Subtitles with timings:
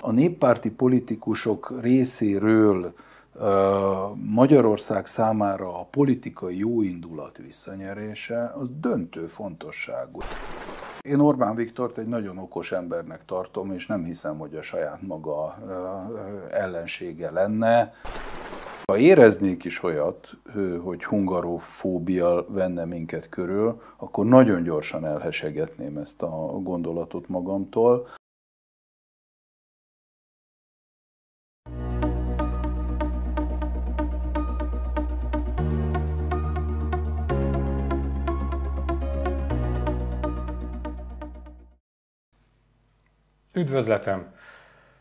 [0.00, 2.94] A néppárti politikusok részéről
[4.14, 10.18] Magyarország számára a politikai jóindulat visszanyerése az döntő fontosságú.
[11.00, 15.58] Én Orbán Viktort egy nagyon okos embernek tartom, és nem hiszem, hogy a saját maga
[16.50, 17.92] ellensége lenne.
[18.90, 20.36] Ha éreznék is olyat,
[20.82, 28.08] hogy hungarofóbia venne minket körül, akkor nagyon gyorsan elhesegetném ezt a gondolatot magamtól.
[43.54, 44.34] Üdvözletem!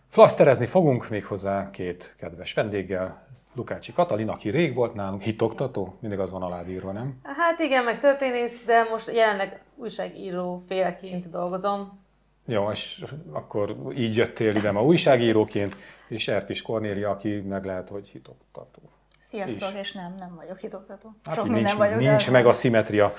[0.08, 3.29] Flaszterezni fogunk méghozzá két kedves vendéggel,
[3.60, 7.20] Lukácsi Katalin, aki rég volt nálunk, hitoktató, mindig az van aládírva, nem?
[7.24, 12.00] Hát igen, meg történész, de most jelenleg újságíró féleként dolgozom.
[12.46, 15.76] Jó, és akkor így jöttél ide ma újságíróként,
[16.08, 18.82] és Erkis Kornélia, aki meg lehet, hogy hitoktató.
[19.24, 21.16] Sziasztok, és nem, nem vagyok hitoktató.
[21.24, 23.14] Hát, Sok nincs, vagyok, nincs meg a szimetria.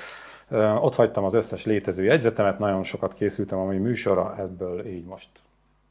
[0.80, 5.28] Ott hagytam az összes létező jegyzetemet, nagyon sokat készültem a mai műsorra, ebből így most,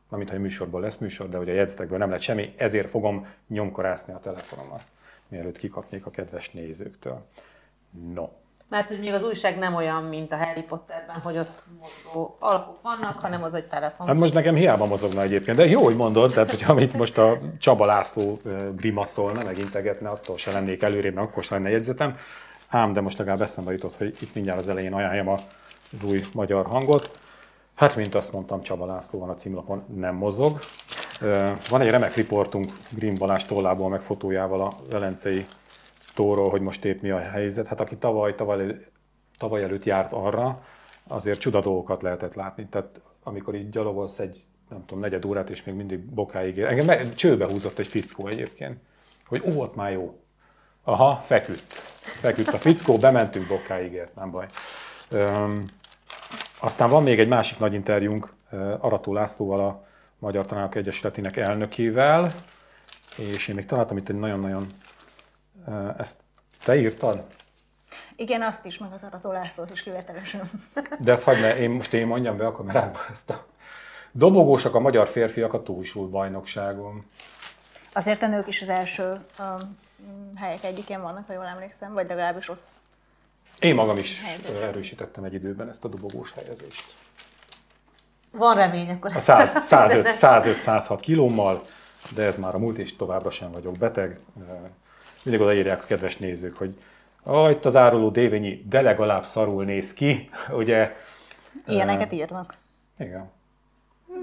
[0.10, 4.14] nem mintha műsorból lesz műsor, de ugye a jegyzetekből nem lett semmi, ezért fogom nyomkorászni
[4.14, 4.82] a telefonomat,
[5.28, 7.26] mielőtt kikapnék a kedves nézőktől.
[8.14, 8.28] No.
[8.70, 12.82] Mert hogy még az újság nem olyan, mint a Harry Potterben, hogy ott mozgó alapok
[12.82, 14.08] vannak, hanem az egy telefon.
[14.08, 17.40] Hát most nekem hiába mozogna egyébként, de jó, hogy mondod, tehát hogyha amit most a
[17.60, 18.40] Csaba László
[18.76, 22.18] grimaszolna, meg integetne, attól se lennék előrébb, mert akkor se lenne jegyzetem.
[22.68, 25.44] Ám, de most legalább eszembe jutott, hogy itt mindjárt az elején ajánljam az
[26.04, 27.20] új magyar hangot.
[27.80, 30.60] Hát, mint azt mondtam, Csaba László van a címlapon, nem mozog.
[31.70, 35.46] Van egy remek riportunk Green Balázs tollából, meg fotójával a Velencei
[36.14, 37.68] tóról, hogy most épp mi a helyzet.
[37.68, 38.76] Hát aki tavaly, tavaly,
[39.38, 40.64] tavaly előtt járt arra,
[41.08, 42.68] azért csuda dolgokat lehetett látni.
[42.70, 46.66] Tehát amikor így gyalogolsz egy, nem tudom, negyed órát, és még mindig bokáig ér.
[46.66, 48.78] Engem csőbe húzott egy fickó egyébként,
[49.28, 50.20] hogy ó, ott már jó.
[50.84, 51.74] Aha, feküdt.
[51.98, 54.46] Feküdt a fickó, bementünk bokáig, ért, nem baj.
[55.12, 55.66] Üm,
[56.60, 58.34] aztán van még egy másik nagy interjúnk
[58.80, 59.88] Arató Lászlóval, a
[60.20, 62.32] Magyar Tanárok Egyesületének elnökével,
[63.18, 64.68] és én még találtam itt egy nagyon-nagyon...
[65.98, 66.20] Ezt
[66.64, 67.24] te írtad?
[68.16, 70.50] Igen, azt is, meg az Arató Lászlót is kivételesen.
[71.00, 73.46] De ezt hagyd, én most én mondjam be a kamerába ezt a...
[74.12, 77.06] Dobogósak a magyar férfiak a túlsúly bajnokságon.
[77.94, 79.78] Azért a nők is az első um,
[80.36, 82.64] helyek egyikén vannak, ha jól emlékszem, vagy legalábbis ott.
[83.60, 84.64] Én magam is helyezésben.
[84.64, 86.94] erősítettem egy időben ezt a dobogós helyezést.
[88.32, 89.12] Van remény akkor.
[89.16, 91.62] A 105-106 kilómmal,
[92.14, 94.20] de ez már a múlt, és továbbra sem vagyok beteg.
[95.24, 96.82] Mindig odaírják a kedves nézők, hogy
[97.24, 100.96] ah, itt az áruló dévényi, de legalább szarul néz ki, ugye?
[101.68, 102.54] Ilyeneket írnak.
[103.00, 103.32] Igen.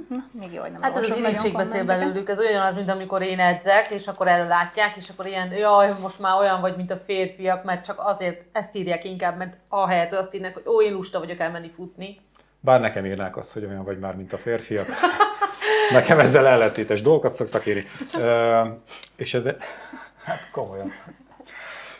[0.09, 2.91] Na, még jó, hogy nem Hát ez az irítség beszél belőlük, ez olyan az, mint
[2.91, 6.77] amikor én edzek, és akkor erről látják, és akkor ilyen, jaj, most már olyan vagy,
[6.77, 10.83] mint a férfiak, mert csak azért ezt írják inkább, mert ahelyett azt írnak, hogy ó,
[10.83, 12.21] én lusta vagyok elmenni futni.
[12.61, 14.87] Bár nekem írnák azt, hogy olyan vagy már, mint a férfiak.
[15.93, 17.85] nekem ezzel ellentétes dolgokat szoktak írni.
[18.15, 18.69] Uh,
[19.17, 19.45] és ez,
[20.25, 20.93] hát komolyan.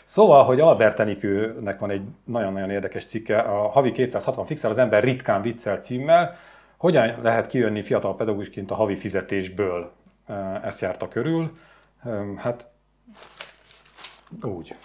[0.03, 5.03] Szóval, hogy Albert Enikőnek van egy nagyon-nagyon érdekes cikke, a Havi 260 fixel az ember
[5.03, 6.35] ritkán viccel címmel,
[6.77, 9.91] hogyan lehet kijönni fiatal pedagógusként a havi fizetésből?
[10.63, 11.57] Ezt járta körül.
[12.37, 12.67] Hát
[14.41, 14.75] úgy.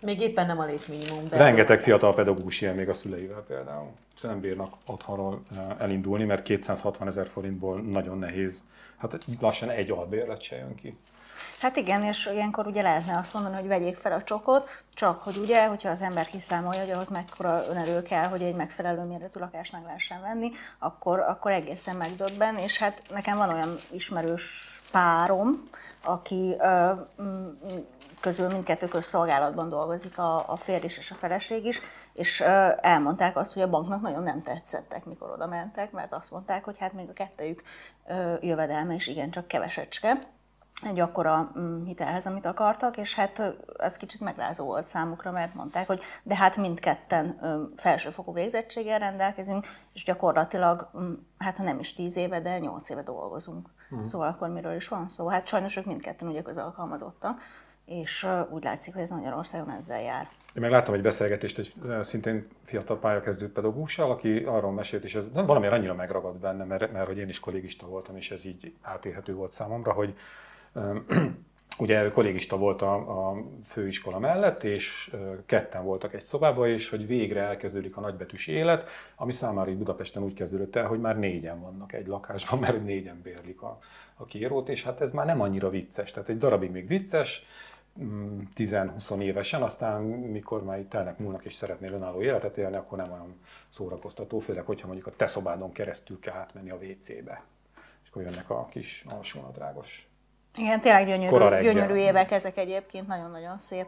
[0.00, 1.28] Még éppen nem a létminimum.
[1.28, 3.90] De Rengeteg fiatal pedagógus ilyen még a szüleivel például.
[4.22, 5.42] Nem bírnak otthonról
[5.78, 8.64] elindulni, mert 260 ezer forintból nagyon nehéz.
[8.96, 10.98] Hát lassan egy albérlet se jön ki.
[11.60, 15.36] Hát igen, és ilyenkor ugye lehetne azt mondani, hogy vegyék fel a csokot, csak hogy
[15.36, 19.72] ugye, hogyha az ember kiszámolja, hogy ahhoz mekkora önerő kell, hogy egy megfelelő méretű lakást
[19.72, 25.68] meg lehessen venni, akkor, akkor egészen megdöbben, és hát nekem van olyan ismerős párom,
[26.02, 26.92] aki ö,
[28.20, 31.80] közül mindkettő közszolgálatban dolgozik, a, a férj és a feleség is,
[32.14, 32.40] és
[32.80, 36.78] elmondták azt, hogy a banknak nagyon nem tetszettek, mikor oda mentek, mert azt mondták, hogy
[36.78, 37.62] hát még a kettejük
[38.40, 40.18] jövedelme is igencsak kevesecske,
[40.82, 43.42] egy akkora mm, hitelhez, amit akartak, és hát
[43.78, 47.38] ez kicsit megrázó volt számukra, mert mondták, hogy de hát mindketten
[47.76, 53.02] felsőfokú végzettséggel rendelkezünk, és gyakorlatilag, mm, hát ha nem is tíz éve, de nyolc éve
[53.02, 53.68] dolgozunk.
[53.90, 54.06] Uh-huh.
[54.06, 55.28] Szóval akkor miről is van szó?
[55.28, 57.40] Hát sajnos ők mindketten ugye közalkalmazottak,
[57.86, 60.28] és úgy látszik, hogy ez Magyarországon ezzel jár.
[60.54, 61.72] Én meg láttam egy beszélgetést egy
[62.02, 67.06] szintén fiatal pályakezdő pedagógussal, aki arról mesélt, és ez valami annyira megragad benne, mert, mert
[67.06, 70.14] hogy én is kollégista voltam, és ez így átélhető volt számomra, hogy
[71.78, 72.94] ugye kollégista volt a,
[73.28, 75.14] a főiskola mellett, és
[75.46, 80.22] ketten voltak egy szobában, és hogy végre elkezdődik a nagybetűs élet, ami számára itt Budapesten
[80.22, 83.78] úgy kezdődött el, hogy már négyen vannak egy lakásban, mert négyen bérlik a,
[84.14, 86.10] a kérót, és hát ez már nem annyira vicces.
[86.10, 87.44] Tehát egy darabig még vicces,
[88.00, 92.98] 10-20 mm, évesen, aztán mikor már itt telnek múlnak és szeretnél önálló életet élni, akkor
[92.98, 97.44] nem olyan szórakoztató, főleg, hogyha mondjuk a te szobádon keresztül kell átmenni a WC-be.
[98.02, 100.08] És akkor jönnek a kis alsónadrágos
[100.56, 103.86] igen, tényleg gyönyörű, gyönyörű évek ezek egyébként, nagyon-nagyon szép,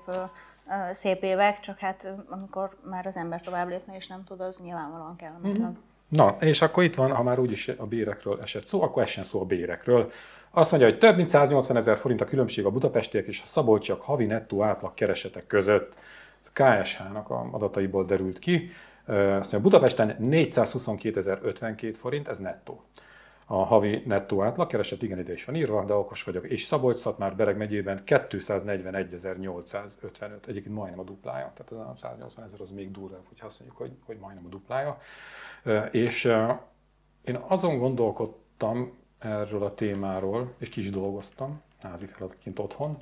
[0.93, 5.17] szép évek, csak hát amikor már az ember tovább lépne és nem tud, az nyilvánvalóan
[5.17, 5.61] kellemetlen.
[5.61, 5.79] Mm-hmm.
[6.08, 9.41] Na, és akkor itt van, ha már úgyis a bérekről esett szó, akkor essen szó
[9.41, 10.11] a bérekről.
[10.56, 14.03] Azt mondja, hogy több mint 180 ezer forint a különbség a budapestiek és a szabolcsiak
[14.03, 15.97] havi nettó átlag keresetek között.
[16.41, 18.70] Ez a KSH-nak a adataiból derült ki.
[19.06, 22.82] Azt mondja, Budapesten 422.052 forint, ez nettó
[23.47, 26.47] a havi nettó átlagkereset, igen, ide is van írva, de okos vagyok.
[26.47, 32.61] És szabolcs már Bereg megyében 241.855, egyébként majdnem a duplája, tehát az a 180 ezer
[32.61, 34.99] az még durvább, hogy azt mondjuk, hogy, hogy majdnem a duplája.
[35.91, 36.25] És
[37.25, 42.96] én azon gondolkodtam erről a témáról, és ki is dolgoztam, házi feladatként otthon,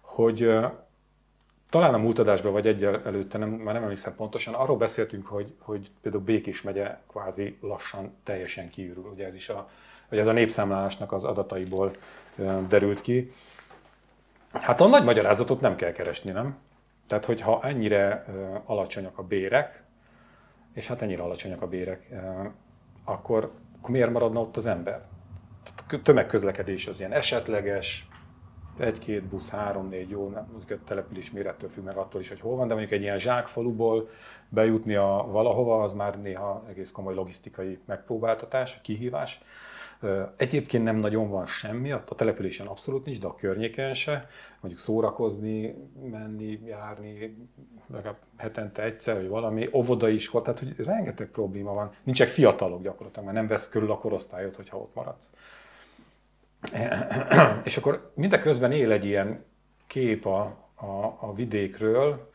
[0.00, 0.50] hogy
[1.70, 5.54] talán a múlt adásban, vagy egyel előtte, nem, már nem emlékszem pontosan, arról beszéltünk, hogy,
[5.58, 9.10] hogy például Békés megye kvázi lassan teljesen kiürül.
[9.12, 9.68] Ugye ez is a,
[10.08, 11.90] vagy ez a népszámlálásnak az adataiból
[12.68, 13.30] derült ki.
[14.52, 16.58] Hát a nagy magyarázatot nem kell keresni, nem?
[17.06, 18.24] Tehát, hogyha ennyire
[18.64, 19.82] alacsonyak a bérek,
[20.72, 22.08] és hát ennyire alacsonyak a bérek,
[23.04, 25.02] akkor, akkor miért maradna ott az ember?
[26.02, 28.08] Tömegközlekedés az ilyen esetleges,
[28.78, 32.66] egy-két busz, három-négy jó, nem, a település mérettől függ meg attól is, hogy hol van,
[32.68, 34.08] de mondjuk egy ilyen zsákfaluból
[34.48, 39.40] bejutni a valahova, az már néha egész komoly logisztikai megpróbáltatás, kihívás.
[40.36, 44.28] Egyébként nem nagyon van semmi, a településen abszolút nincs, de a környéken se.
[44.60, 45.74] Mondjuk szórakozni,
[46.10, 47.36] menni, járni,
[47.86, 51.92] legalább hetente egyszer, vagy valami, óvoda is, tehát hogy rengeteg probléma van.
[52.02, 55.30] Nincsenek fiatalok gyakorlatilag, mert nem vesz körül a korosztályot, hogyha ott maradsz.
[57.64, 59.44] És akkor mindeközben él egy ilyen
[59.86, 60.40] kép a,
[60.74, 62.30] a, a vidékről,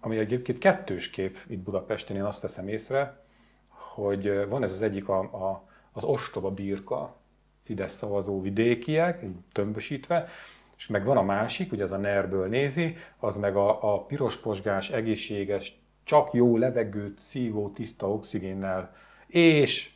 [0.00, 3.24] ami egyébként kettős kép itt Budapesten, én azt veszem észre,
[3.68, 7.16] hogy van ez az egyik a, a, az ostoba birka,
[7.62, 10.28] Fidesz szavazó vidékiek, tömbösítve,
[10.76, 14.36] és meg van a másik, ugye az a NER-ből nézi, az meg a, a piros
[14.36, 18.94] posgás, egészséges, csak jó levegőt szívó, tiszta oxigénnel,
[19.26, 19.90] és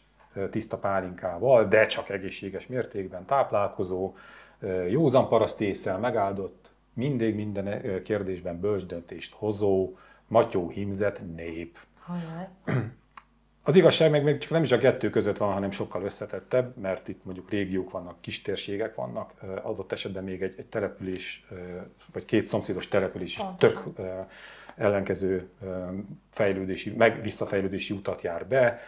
[0.51, 4.15] tiszta pálinkával, de csak egészséges mértékben táplálkozó,
[4.89, 11.79] józan parasztészsel megáldott, mindig minden kérdésben bölcs döntést hozó, matyó himzet nép.
[11.99, 12.49] Hajjaj.
[13.63, 17.09] Az igazság meg még csak nem is a kettő között van, hanem sokkal összetettebb, mert
[17.09, 21.47] itt mondjuk régiók vannak, kistérségek vannak, adott esetben még egy, egy település,
[22.13, 23.83] vagy két szomszédos település is tök
[24.77, 25.49] ellenkező
[26.31, 28.81] fejlődési, meg visszafejlődési utat jár be,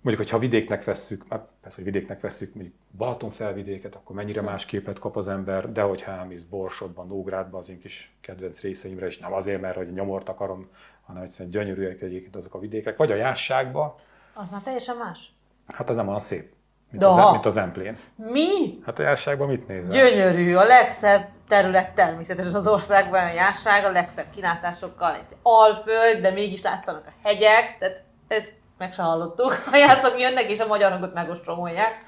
[0.00, 4.64] Mondjuk, hogyha vidéknek vesszük, hát persze, hogy vidéknek vesszük, mondjuk Balaton felvidéket, akkor mennyire más
[4.64, 9.18] képet kap az ember, de hogyha elmész Borsodban, Nógrádban, az én kis kedvenc részeimre, és
[9.18, 10.68] nem azért, mert hogy nyomort akarom,
[11.08, 13.96] hanem egyszerűen gyönyörűek egyébként azok a vidékek, vagy a Jásságba.
[14.34, 15.30] Az már teljesen más.
[15.66, 16.52] Hát az nem olyan szép,
[16.90, 17.98] mint, az, mint az Emplén.
[18.16, 18.78] Mi?
[18.84, 19.90] Hát a Jásságban mit nézel?
[19.90, 26.30] Gyönyörű, a legszebb terület természetes az országban, a Jásság, a legszebb kilátásokkal, egy alföld, de
[26.30, 28.48] mégis látszanak a hegyek, tehát ez
[28.78, 29.62] meg se hallottuk.
[29.72, 32.00] A jászok jönnek, és a magyar hangot megostromolják.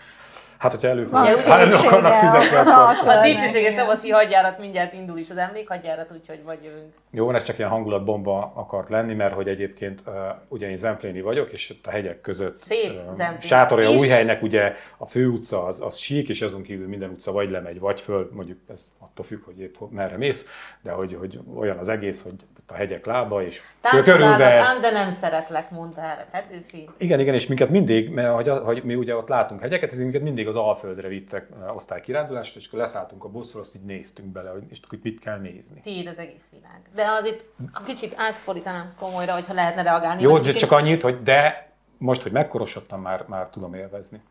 [0.61, 3.17] Hát, hogyha előfordul, ha nem akarnak fizetni, akkor...
[3.17, 6.93] A dicsőséges tavaszi hadjárat mindjárt indul is az emlékhadjárat, úgyhogy vagy jövünk.
[7.11, 10.15] Jó, ez csak ilyen hangulatbomba akart lenni, mert hogy egyébként uh,
[10.49, 14.75] ugye én Zempléni vagyok, és ott a hegyek között Szép uh, Sátorja új helynek ugye
[14.97, 18.59] a főutca az, az sík, és azon kívül minden utca vagy lemegy, vagy föl, mondjuk
[18.73, 20.45] ez attól függ, hogy épp merre mész,
[20.83, 22.35] de hogy, hogy olyan az egész, hogy
[22.71, 23.61] a hegyek lába, és
[24.05, 24.79] körülvesz.
[24.81, 26.89] de nem szeretlek, mondta erre Petőfi.
[26.99, 30.23] Igen, igen, és minket mindig, mert hogy, hogy mi ugye ott látunk hegyeket, ez minket
[30.23, 34.63] mindig az Alföldre vittek osztálykirándulást, és akkor leszálltunk a buszról, azt így néztünk bele, hogy
[34.69, 35.81] és akkor mit kell nézni.
[35.81, 36.81] Tiéd az egész világ.
[36.95, 37.45] De az itt
[37.85, 40.23] kicsit átfordítanám komolyra, hogyha lehetne reagálni.
[40.23, 44.23] Jó, de csak annyit, hogy de most, hogy megkorosodtam, már, már tudom élvezni.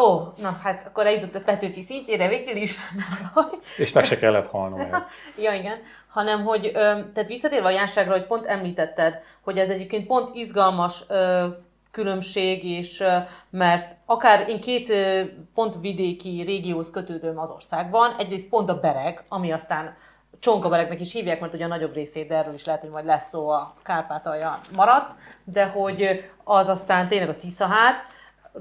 [0.00, 2.76] Ó, na hát akkor eljutott a Petőfi szintjére végül is,
[3.08, 3.58] nem baj.
[3.76, 5.06] És meg se kellett halnom el.
[5.44, 5.78] ja, igen.
[6.08, 11.04] Hanem, hogy, tehát visszatérve a járságra, hogy pont említetted, hogy ez egyébként pont izgalmas
[11.94, 13.02] különbség, és
[13.50, 14.92] mert akár én két
[15.54, 19.94] pont vidéki régióhoz kötődöm az országban, egyrészt pont a Bereg, ami aztán
[20.38, 23.28] Csonkaberegnek is hívják, mert ugye a nagyobb részét, de erről is lehet, hogy majd lesz
[23.28, 28.04] szó a Kárpátalja maradt, de hogy az aztán tényleg a Tiszahát,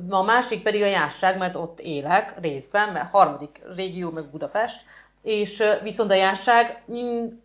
[0.10, 4.86] a másik pedig a Jásság, mert ott élek részben, mert harmadik régió meg Budapest,
[5.24, 6.84] és viszont a járság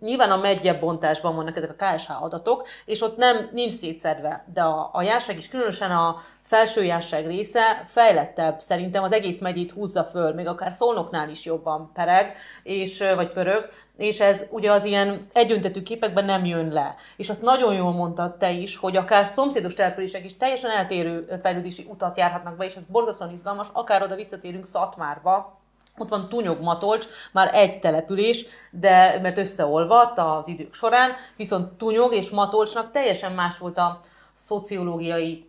[0.01, 4.63] nyilván a megyebb bontásban vannak ezek a KSH adatok, és ott nem nincs szétszedve, de
[4.63, 10.05] a, a járság is különösen a felső járság része fejlettebb, szerintem az egész megyét húzza
[10.05, 15.27] föl, még akár Szolnoknál is jobban pereg, és, vagy pörög, és ez ugye az ilyen
[15.33, 16.95] egyöntetű képekben nem jön le.
[17.17, 21.87] És azt nagyon jól mondtad te is, hogy akár szomszédos települések is teljesen eltérő fejlődési
[21.89, 25.58] utat járhatnak be, és ez borzasztóan izgalmas, akár oda visszatérünk Szatmárba,
[26.01, 32.15] ott van Tunyog Matolcs, már egy település, de mert összeolvadt az idők során, viszont Tunyog
[32.15, 34.01] és Matolcsnak teljesen más volt a
[34.33, 35.49] szociológiai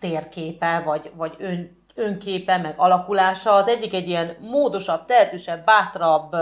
[0.00, 3.52] térképe, vagy, vagy ön, önképe, meg alakulása.
[3.52, 6.36] Az egyik egy ilyen módosabb, tehetősebb, bátrabb,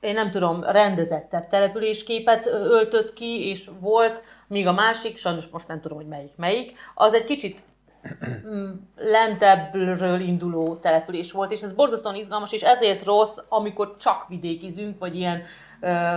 [0.00, 5.80] én nem tudom, rendezettebb településképet öltött ki, és volt, míg a másik, sajnos most nem
[5.80, 7.62] tudom, hogy melyik melyik, az egy kicsit
[8.96, 15.16] lentebbről induló település volt, és ez borzasztóan izgalmas, és ezért rossz, amikor csak vidékizünk, vagy
[15.16, 15.42] ilyen
[15.80, 16.16] ö,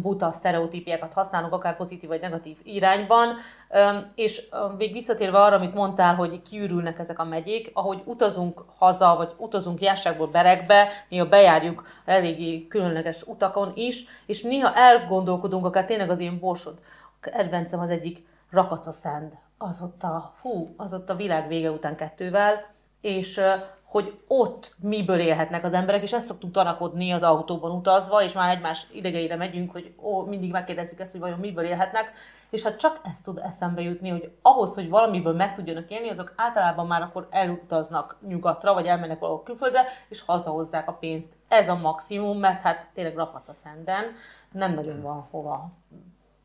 [0.00, 3.36] buta sztereotípiákat használunk, akár pozitív vagy negatív irányban.
[3.70, 4.42] Ö, és
[4.78, 9.80] még visszatérve arra, amit mondtál, hogy kiürülnek ezek a megyék, ahogy utazunk haza, vagy utazunk
[9.80, 16.38] járságból berekbe, néha bejárjuk eléggé különleges utakon is, és néha elgondolkodunk, akár tényleg az ilyen
[16.38, 16.78] borsod.
[17.20, 22.70] Kedvencem az egyik Rakacaszend az ott a, hú, az ott a világ vége után kettővel,
[23.00, 23.40] és
[23.84, 28.56] hogy ott miből élhetnek az emberek, és ezt szoktunk tanakodni az autóban utazva, és már
[28.56, 32.12] egymás idegeire megyünk, hogy ó, mindig megkérdezzük ezt, hogy vajon miből élhetnek,
[32.50, 36.32] és hát csak ezt tud eszembe jutni, hogy ahhoz, hogy valamiből meg tudjanak élni, azok
[36.36, 41.36] általában már akkor elutaznak nyugatra, vagy elmennek valahol külföldre, és hazahozzák a pénzt.
[41.48, 44.04] Ez a maximum, mert hát tényleg rapac a szenden,
[44.52, 45.72] nem nagyon van hova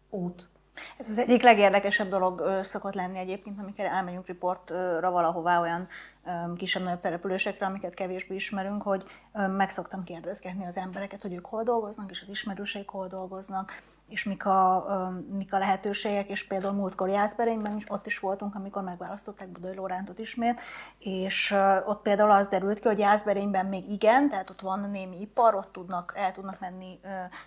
[0.09, 0.50] út.
[0.98, 5.88] Ez az egyik legérdekesebb dolog szokott lenni egyébként, amikor elmegyünk riportra valahová olyan
[6.57, 9.03] kisebb-nagyobb településekre, amiket kevésbé ismerünk, hogy
[9.57, 14.24] meg szoktam kérdezgetni az embereket, hogy ők hol dolgoznak, és az ismerőseik hol dolgoznak, és
[14.24, 14.88] mik a,
[15.30, 20.20] mik a lehetőségek, és például múltkor Jászberényben is ott is voltunk, amikor megválasztották Budai Lórántot
[20.20, 20.60] ismét,
[21.00, 25.56] és ott például az derült ki, hogy Jászberényben még igen, tehát ott van némi ipar,
[25.56, 27.00] ott tudnak, el tudnak menni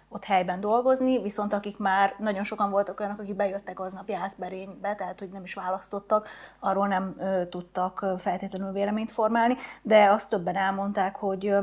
[0.09, 5.19] ott helyben dolgozni, viszont akik már nagyon sokan voltak olyanok, akik bejöttek aznap Jászberénybe, tehát
[5.19, 7.17] hogy nem is választottak, arról nem
[7.51, 11.55] tudtak feltétlenül véleményt formálni, de azt többen elmondták, hogy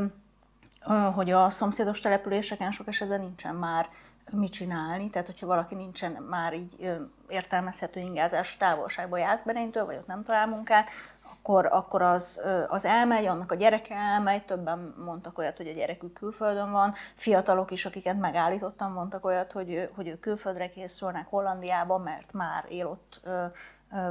[1.16, 3.89] hogy a szomszédos településeken sok esetben nincsen már
[4.31, 6.91] mit csinálni, tehát hogyha valaki nincsen már így
[7.27, 10.89] értelmezhető ingázás távolságban Jászberénytől, vagy ott nem talál munkát,
[11.31, 16.13] akkor, akkor az, az elmegy, annak a gyereke elmegy, többen mondtak olyat, hogy a gyerekük
[16.13, 22.34] külföldön van, fiatalok is, akiket megállítottam, mondtak olyat, hogy, hogy ők külföldre készülnek Hollandiába, mert
[22.34, 23.22] már él ott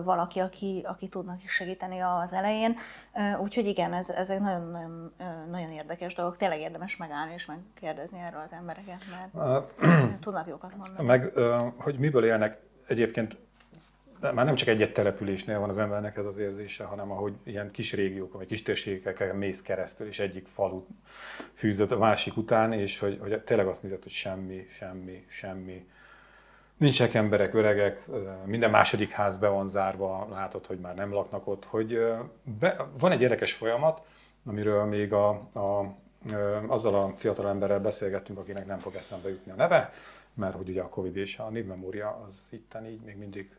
[0.04, 2.76] valaki, aki, aki tudnak is segíteni az elején.
[3.42, 5.12] Úgyhogy igen, ez, egy nagyon,
[5.50, 6.37] nagyon, érdekes dolog.
[6.37, 9.66] Tényleg érdemes megállni és megkérdezni erről az embereket, mert
[10.21, 11.06] tudnak jókat mondani.
[11.06, 11.33] Meg,
[11.76, 13.37] hogy miből élnek egyébként
[14.21, 17.92] már nem csak egy-egy településnél van az embernek ez az érzése, hanem ahogy ilyen kis
[17.92, 20.87] régiók, vagy kis térségeken mész keresztül, és egyik falu
[21.54, 25.87] fűzött a másik után, és hogy, hogy tényleg azt nézett, hogy semmi, semmi, semmi
[26.76, 28.06] Nincsenek emberek, öregek,
[28.45, 31.64] minden második ház be van zárva, látod, hogy már nem laknak ott.
[31.64, 31.99] Hogy
[32.59, 34.02] be, van egy érdekes folyamat,
[34.47, 35.95] amiről még a, a,
[36.66, 39.92] azzal a fiatal emberrel beszélgettünk, akinek nem fog eszembe jutni a neve,
[40.35, 43.56] mert hogy ugye a Covid és a névmemória az itten így még mindig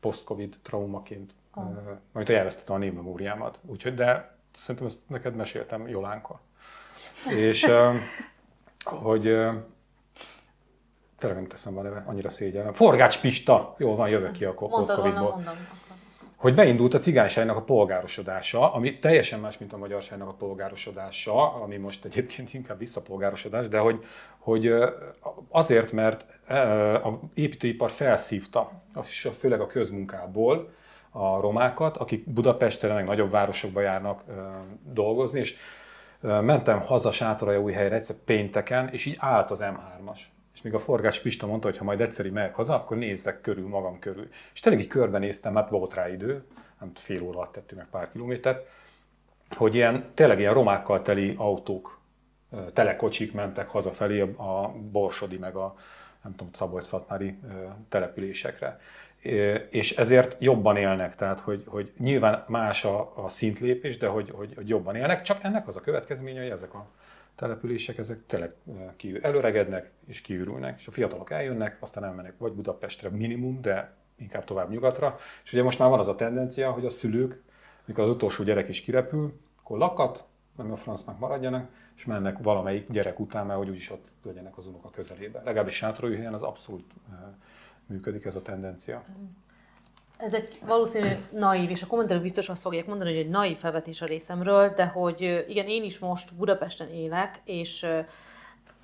[0.00, 1.64] post-Covid traumaként, oh.
[2.12, 3.58] majd elvesztettem a névmemóriámat.
[3.66, 6.40] Úgyhogy, de szerintem ezt neked meséltem Jolánka.
[7.46, 7.66] és
[8.84, 9.36] hogy
[11.22, 12.72] tényleg nem teszem a neve, annyira szégyellem.
[12.72, 13.74] Forgács Pista!
[13.78, 15.42] Jó, van, jövök ki a posztcovidból.
[16.36, 21.76] Hogy beindult a cigányságnak a polgárosodása, ami teljesen más, mint a magyarságnak a polgárosodása, ami
[21.76, 24.04] most egyébként inkább visszapolgárosodás, de hogy,
[24.38, 24.72] hogy
[25.48, 26.24] azért, mert
[27.04, 28.70] a építőipar felszívta,
[29.38, 30.70] főleg a közmunkából
[31.10, 34.22] a romákat, akik Budapesten, meg nagyobb városokba járnak
[34.92, 35.56] dolgozni, és
[36.20, 40.18] mentem haza új helyre egyszer pénteken, és így állt az M3-as
[40.54, 43.68] és még a Forgás Pista mondta, hogy ha majd egyszer megyek haza, akkor nézzek körül,
[43.68, 44.28] magam körül.
[44.54, 46.44] És tényleg így körbenéztem, mert volt rá idő,
[46.80, 48.68] nem fél óra alatt tettünk meg pár kilométert,
[49.56, 52.00] hogy ilyen, tényleg ilyen romákkal teli autók,
[52.72, 55.74] telekocsik mentek hazafelé a Borsodi, meg a
[56.22, 56.88] nem tudom, szabolcs
[57.88, 58.80] településekre.
[59.70, 64.52] És ezért jobban élnek, tehát hogy, hogy nyilván más a, a szintlépés, de hogy, hogy,
[64.54, 66.86] hogy jobban élnek, csak ennek az a következménye, hogy ezek a
[67.34, 68.54] települések, ezek tényleg
[68.96, 74.44] kiül, előregednek és kiürülnek, és a fiatalok eljönnek, aztán elmennek vagy Budapestre minimum, de inkább
[74.44, 75.16] tovább nyugatra.
[75.44, 77.42] És ugye most már van az a tendencia, hogy a szülők,
[77.84, 80.24] mikor az utolsó gyerek is kirepül, akkor lakat,
[80.56, 84.66] nem a francnak maradjanak, és mennek valamelyik gyerek után, mert hogy úgyis ott legyenek az
[84.66, 85.44] unoka közelében.
[85.44, 86.92] Legalábbis sátorújhelyen az abszolút
[87.86, 89.02] működik ez a tendencia.
[90.22, 94.02] Ez egy valószínű naív, és a kommentelők biztos azt fogják mondani, hogy egy naív felvetés
[94.02, 97.86] a részemről, de hogy igen, én is most Budapesten élek, és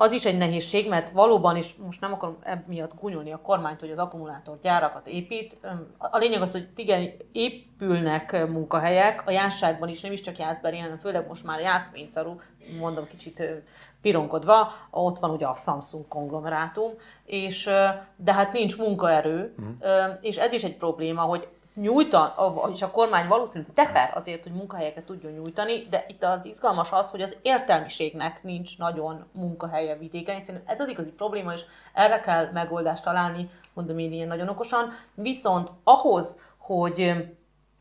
[0.01, 3.91] az is egy nehézség, mert valóban is most nem akarom emiatt gúnyolni a kormányt, hogy
[3.91, 5.59] az akkumulátorgyárakat épít.
[5.99, 10.99] A lényeg az, hogy igen, épülnek munkahelyek, a jásságban is, nem is csak Jászberi, hanem
[10.99, 12.41] főleg most már Jászvényszarú,
[12.81, 13.63] mondom kicsit
[14.01, 16.93] pironkodva, ott van ugye a Samsung konglomerátum,
[17.25, 17.71] és,
[18.17, 20.11] de hát nincs munkaerő, mm.
[20.21, 21.49] és ez is egy probléma, hogy
[21.81, 22.33] nyújtan,
[22.73, 27.11] és a kormány valószínűleg teper azért, hogy munkahelyeket tudjon nyújtani, de itt az izgalmas az,
[27.11, 32.51] hogy az értelmiségnek nincs nagyon munkahelye vidéken, hiszen ez az igazi probléma, és erre kell
[32.53, 34.93] megoldást találni, mondom én ilyen nagyon okosan.
[35.15, 37.15] Viszont ahhoz, hogy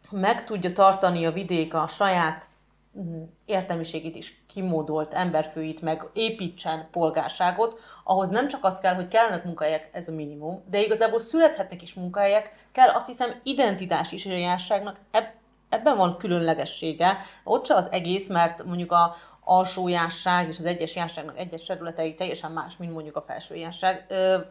[0.10, 2.48] meg tudja tartani a vidék a saját
[3.46, 9.90] értelmiségét is kimódolt emberfőit, meg építsen polgárságot, ahhoz nem csak az kell, hogy kellenek munkahelyek,
[9.92, 14.96] ez a minimum, de igazából születhetnek is munkahelyek, kell azt hiszem identitás is a járságnak,
[15.70, 17.18] ebben van különlegessége.
[17.44, 22.52] Ott se az egész, mert mondjuk a alsójásság és az egyes jásságnak egyes területei teljesen
[22.52, 24.06] más, mint mondjuk a felsőjásság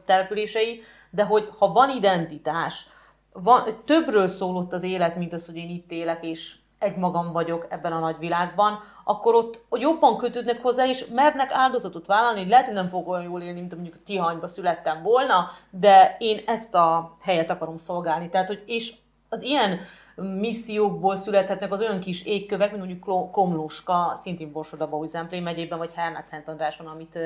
[0.04, 2.86] települései, de hogy ha van identitás,
[3.32, 7.66] van, többről szólott az élet, mint az, hogy én itt élek, és egy magam vagyok
[7.68, 12.48] ebben a nagy világban, akkor ott jobban kötődnek hozzá, és mernek áldozatot vállalni.
[12.48, 16.74] Lehet, hogy nem fog olyan jól élni, mint mondjuk Tihanyba születtem volna, de én ezt
[16.74, 18.28] a helyet akarom szolgálni.
[18.28, 18.92] Tehát, hogy és
[19.28, 19.80] az ilyen
[20.14, 26.26] missziókból születhetnek az olyan kis égkövek, mint mondjuk Komlóska, szintén Borsod-Abaúj Zemplén megyében, vagy Hernát
[26.26, 27.18] Szent Andráson, amit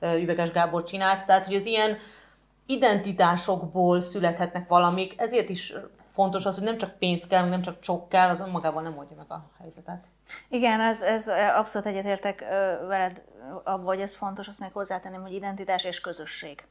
[0.00, 1.26] Üveges Gábor csinált.
[1.26, 1.96] Tehát, hogy az ilyen
[2.66, 5.74] identitásokból születhetnek valamik, ezért is
[6.18, 9.16] fontos az, hogy nem csak pénz kell, nem csak csok kell, az önmagában nem oldja
[9.16, 10.04] meg a helyzetet.
[10.48, 12.44] Igen, ez, ez abszolút egyetértek
[12.88, 13.22] veled
[13.64, 16.64] abban, hogy ez fontos, azt meg hozzátenném, hogy identitás és közösség.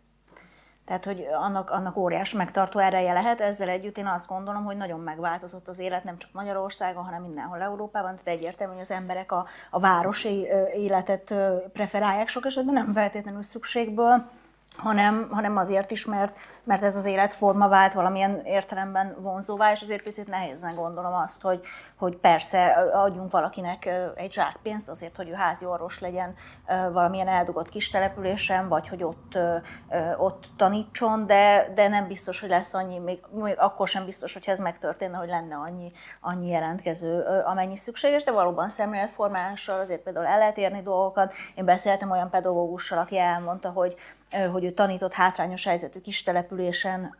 [0.85, 4.99] Tehát, hogy annak, annak óriás megtartó ereje lehet, ezzel együtt én azt gondolom, hogy nagyon
[4.99, 9.45] megváltozott az élet, nem csak Magyarországon, hanem mindenhol Európában, tehát egyértelmű, hogy az emberek a,
[9.69, 11.33] a városi életet
[11.73, 14.29] preferálják sok esetben, nem feltétlenül szükségből,
[14.77, 20.03] hanem, hanem azért is, mert, mert ez az életforma vált valamilyen értelemben vonzóvá, és azért
[20.03, 21.61] picit nehézen gondolom azt, hogy,
[21.95, 26.35] hogy persze adjunk valakinek egy zsákpénzt azért, hogy ő házi orvos legyen
[26.91, 29.37] valamilyen eldugott kis településen, vagy hogy ott,
[30.17, 34.51] ott tanítson, de, de nem biztos, hogy lesz annyi, még, még akkor sem biztos, hogyha
[34.51, 40.37] ez megtörténne, hogy lenne annyi, annyi jelentkező, amennyi szükséges, de valóban szemléletformálással azért például el
[40.37, 41.33] lehet érni dolgokat.
[41.55, 43.95] Én beszéltem olyan pedagógussal, aki elmondta, hogy
[44.51, 46.23] hogy ő tanított hátrányos helyzetű kis
[46.57, 47.15] településen,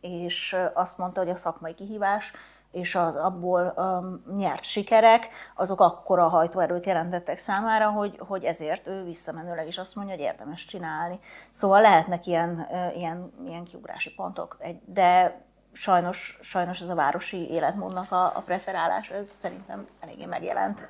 [0.00, 2.32] és azt mondta, hogy a szakmai kihívás
[2.72, 9.04] és az abból um, nyert sikerek, azok akkora hajtóerőt jelentettek számára, hogy, hogy ezért ő
[9.04, 11.18] visszamenőleg is azt mondja, hogy érdemes csinálni.
[11.50, 15.40] Szóval lehetnek ilyen, ilyen, ilyen kiugrási pontok, de
[15.72, 20.88] sajnos, sajnos ez a városi életmódnak a, a preferálás, ez szerintem eléggé megjelent.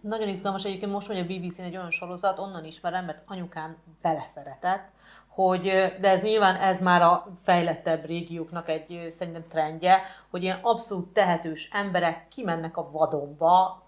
[0.00, 4.90] Nagyon izgalmas egyébként most, hogy a BBC-n egy olyan sorozat, onnan ismerem, mert anyukám beleszeretett,
[5.46, 5.62] hogy,
[6.00, 11.68] de ez nyilván ez már a fejlettebb régióknak egy szerintem trendje, hogy ilyen abszolút tehetős
[11.72, 13.82] emberek kimennek a vadonba,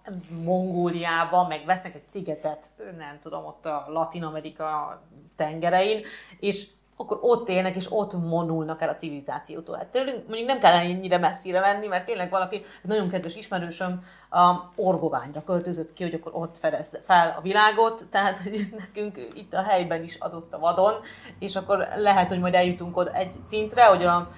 [0.44, 5.00] Mongóliába, meg vesznek egy szigetet, nem tudom, ott a Latin Amerika
[5.36, 6.00] tengerein,
[6.40, 9.76] és akkor ott élnek, és ott monulnak el a civilizációtól.
[9.76, 14.00] Hát tőlünk mondjuk nem kell ennyire messzire menni, mert tényleg valaki, egy nagyon kedves ismerősöm
[14.30, 19.52] a Orgoványra költözött ki, hogy akkor ott fedezze fel a világot, tehát hogy nekünk itt
[19.52, 20.92] a helyben is adott a vadon,
[21.38, 24.28] és akkor lehet, hogy majd eljutunk oda egy szintre, hogy a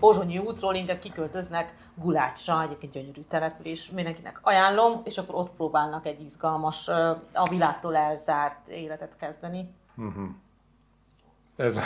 [0.00, 6.20] Pozsonyi útról inkább kiköltöznek Gulácsra, egyébként gyönyörű település, mindenkinek ajánlom, és akkor ott próbálnak egy
[6.20, 6.88] izgalmas,
[7.32, 9.74] a világtól elzárt életet kezdeni.
[9.96, 10.28] Uh-huh.
[11.62, 11.78] Ez...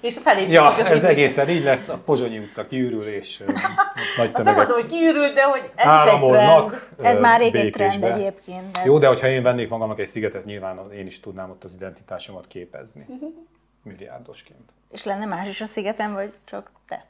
[0.00, 3.38] És felé Ja, ez egészen így lesz, a Pozsonyi utca kiürül, és
[4.16, 4.44] nagy tömegek.
[4.44, 6.88] nem mondom, hogy kiürül, de hogy ez is egy trend.
[7.02, 8.72] Ez már rég egy trend egyébként.
[8.72, 8.84] De...
[8.84, 12.46] Jó, de hogyha én vennék magamnak egy szigetet, nyilván én is tudnám ott az identitásomat
[12.46, 13.06] képezni.
[13.84, 14.72] Milliárdosként.
[14.90, 17.06] És lenne más is a szigeten, vagy csak te?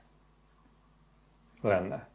[1.63, 2.07] Lenne.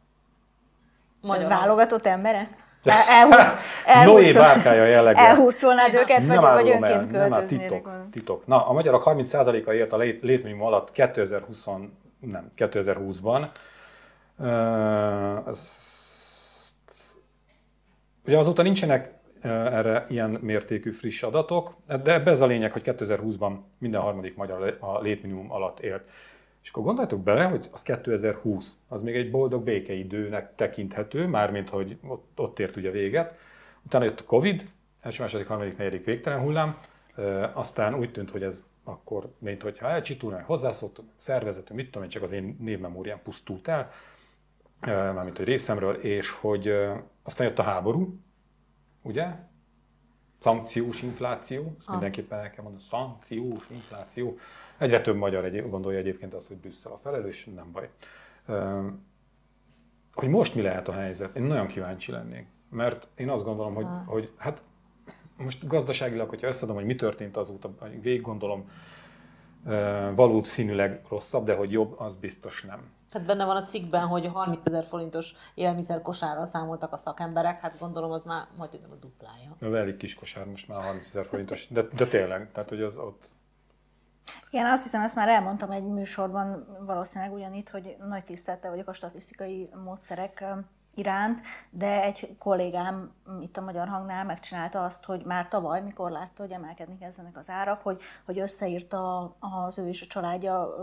[1.20, 1.48] Magyar.
[1.48, 2.48] Válogatott emberek?
[2.84, 3.54] Elhúz,
[4.04, 5.26] Noé bárkája jelleggel.
[5.26, 8.46] Elhúzolnád őket, vagy, vagy önként el, nem, titok, titok.
[8.46, 11.66] Na, a magyarok 30%-a ért a létminimum alatt 2020,
[12.20, 13.46] nem, 2020-ban.
[14.38, 15.68] Uh, az,
[18.26, 19.10] ugye azóta nincsenek
[19.42, 24.76] erre ilyen mértékű friss adatok, de ebbe ez a lényeg, hogy 2020-ban minden harmadik magyar
[24.80, 26.02] a létminimum alatt élt.
[26.62, 31.98] És akkor gondoljatok bele, hogy az 2020, az még egy boldog békeidőnek tekinthető, mármint hogy
[32.06, 33.38] ott, ott ért ugye véget.
[33.82, 36.76] Utána jött a Covid, első, második, harmadik, negyedik végtelen hullám,
[37.52, 42.22] aztán úgy tűnt, hogy ez akkor, mint hogyha elcsitulna, hozzászoktunk, szervezetünk, mit tudom én, csak
[42.22, 43.90] az én névmemóriám pusztult el,
[44.86, 46.68] mármint hogy részemről, és hogy
[47.22, 48.18] aztán jött a háború,
[49.02, 49.26] ugye?
[50.42, 54.38] Szankciós infláció, azt mindenképpen el kell mondani, szankciós infláció.
[54.78, 57.90] Egyre több magyar egy, gondolja egyébként azt, hogy Brüsszel a felelős, nem baj.
[60.12, 61.36] Hogy most mi lehet a helyzet?
[61.36, 62.46] Én nagyon kíváncsi lennék.
[62.70, 64.62] Mert én azt gondolom, hogy hát, hogy, hát
[65.36, 68.70] most gazdaságilag, hogyha összeadom, hogy mi történt azóta, végig gondolom,
[70.14, 72.96] valószínűleg rosszabb, de hogy jobb, az biztos nem.
[73.10, 77.78] Hát benne van a cikkben, hogy 30 ezer forintos élelmiszer kosárral számoltak a szakemberek, hát
[77.78, 79.56] gondolom az már majd a duplája.
[79.60, 82.96] Az elég kis kosár most már 30 ezer forintos, de, de tényleg, tehát hogy az
[82.96, 83.28] ott...
[84.50, 88.92] Igen, azt hiszem, ezt már elmondtam egy műsorban, valószínűleg ugyanitt, hogy nagy tisztelte vagyok a
[88.92, 90.44] statisztikai módszerek
[90.98, 96.42] iránt, de egy kollégám itt a Magyar Hangnál megcsinálta azt, hogy már tavaly, mikor látta,
[96.42, 100.74] hogy emelkedni kezdenek az árak, hogy, hogy összeírta az ő és a családja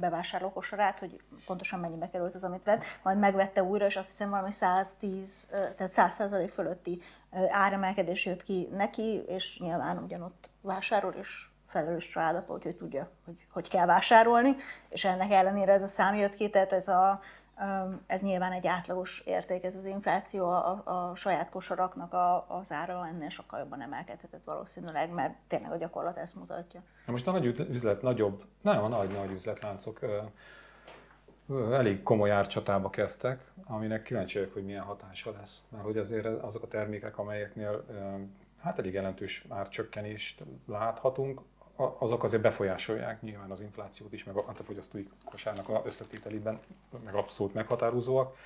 [0.00, 4.52] bevásárlókosarát, hogy pontosan mennyibe került az, amit vett, majd megvette újra, és azt hiszem valami
[4.52, 7.02] 110, tehát 100% fölötti
[7.48, 13.46] áremelkedés jött ki neki, és nyilván ugyanott vásárol, és felelős családapa, hogy ő tudja, hogy,
[13.52, 14.56] hogy kell vásárolni,
[14.88, 17.20] és ennek ellenére ez a szám jött ki, tehát ez a
[18.06, 23.06] ez nyilván egy átlagos érték, ez az infláció, a, a saját kosaraknak a, az ára
[23.06, 26.82] ennél sokkal jobban emelkedhetett valószínűleg, mert tényleg a gyakorlat ezt mutatja.
[27.06, 30.00] Na most a nagy üzlet, nagyobb, nem a nagy, nagy üzletláncok
[31.72, 35.62] elég komoly árcsatába kezdtek, aminek kíváncsi vagyok, hogy milyen hatása lesz.
[35.68, 37.84] Mert hogy azért azok a termékek, amelyeknél
[38.62, 41.40] hát elég jelentős árcsökkenést láthatunk,
[41.98, 46.58] azok azért befolyásolják nyilván az inflációt is, meg a, a fogyasztói kosárnak a összetételében,
[47.04, 48.36] meg abszolút meghatározóak,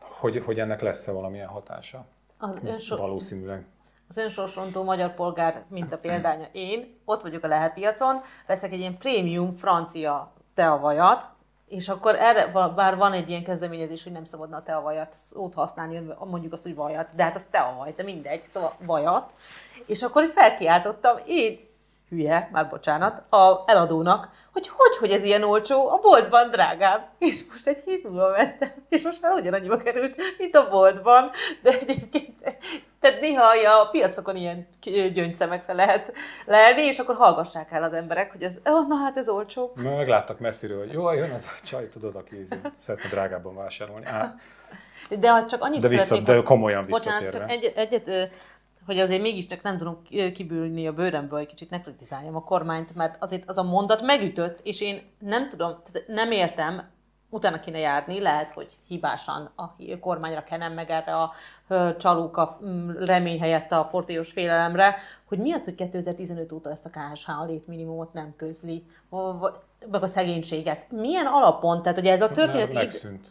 [0.00, 2.04] hogy, hogy ennek lesz-e valamilyen hatása.
[2.38, 2.98] Az önsor...
[2.98, 3.66] Valószínűleg.
[4.08, 8.78] Az önsorsontó magyar polgár, mint a példánya én, ott vagyok a Lehel piacon, veszek egy
[8.78, 11.30] ilyen prémium francia teavajat,
[11.68, 16.02] és akkor erre, bár van egy ilyen kezdeményezés, hogy nem szabadna a teavajat szót használni,
[16.18, 19.34] mondjuk azt, hogy vajat, de hát az teavaj, de mindegy, szóval vajat.
[19.86, 21.69] És akkor felkiáltottam, én
[22.10, 27.08] hülye, már bocsánat, a eladónak, hogy hogy, hogy ez ilyen olcsó, a boltban drágább.
[27.18, 31.30] És most egy hét múlva vettem, és most már ugyanannyiba került, mint a boltban,
[31.62, 32.58] de egyébként
[33.00, 34.68] tehát néha a piacokon ilyen
[35.12, 36.12] gyöngyszemekre lehet
[36.46, 39.72] lelni, és akkor hallgassák el az emberek, hogy ez, oh, na hát ez olcsó.
[39.74, 42.46] Na, megláttak messziről, hogy jó, jön az a csaj, tudod, aki
[42.76, 44.06] szeretne drágábban vásárolni.
[44.06, 44.34] Á.
[45.18, 47.30] De ha csak annyit de, vissza, szeretnék, de komolyan visszatérve.
[47.30, 48.32] Bocsánat, csak egy, egyet
[48.86, 53.22] hogy azért mégiscsak nem tudom kibülni a bőremből, egy kicsit ne kritizáljam a kormányt, mert
[53.22, 55.72] azért az a mondat megütött, és én nem tudom,
[56.06, 56.88] nem értem,
[57.32, 61.32] utána kéne járni, lehet, hogy hibásan a kormányra kenem meg erre a
[61.96, 62.58] csalóka
[62.98, 67.44] remény helyett a fortélyos félelemre, hogy mi az, hogy 2015 óta ezt a KSH a
[67.44, 68.86] létminimumot nem közli,
[69.90, 70.90] meg a szegénységet.
[70.90, 71.82] Milyen alapon?
[71.82, 72.72] Tehát ugye ez a történet...
[72.72, 73.30] Megszűnt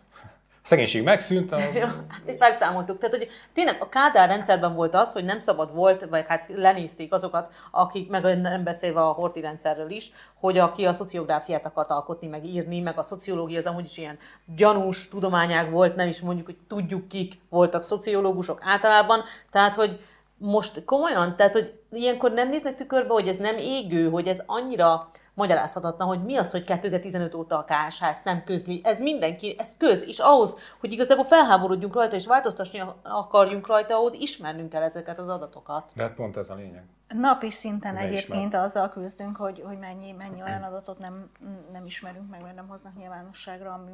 [0.69, 1.51] szegénység megszűnt.
[1.51, 1.57] A...
[1.73, 2.97] Ja, hát felszámoltuk.
[2.97, 7.13] Tehát, hogy tényleg a Kádár rendszerben volt az, hogy nem szabad volt, vagy hát lenézték
[7.13, 12.27] azokat, akik, meg nem beszélve a Horti rendszerről is, hogy aki a szociográfiát akart alkotni,
[12.27, 14.17] meg írni, meg a szociológia az amúgy is ilyen
[14.55, 19.99] gyanús tudományák volt, nem is mondjuk, hogy tudjuk kik voltak szociológusok általában, tehát, hogy
[20.37, 25.09] most komolyan, tehát, hogy ilyenkor nem néznek tükörbe, hogy ez nem égő, hogy ez annyira
[25.39, 28.81] magyarázhatatlan, hogy mi az, hogy 2015 óta a KSH ezt nem közli.
[28.83, 34.13] Ez mindenki, ez köz, és ahhoz, hogy igazából felháborodjunk rajta és változtatni akarjunk rajta, ahhoz
[34.13, 35.91] ismernünk kell ezeket az adatokat.
[35.95, 36.83] De hát pont ez a lényeg.
[37.07, 38.63] Napi szinten ne egyébként ismer.
[38.63, 41.31] azzal küzdünk, hogy, hogy mennyi, mennyi olyan adatot nem,
[41.71, 43.91] nem ismerünk meg, mert nem hoznak nyilvánosságra, ami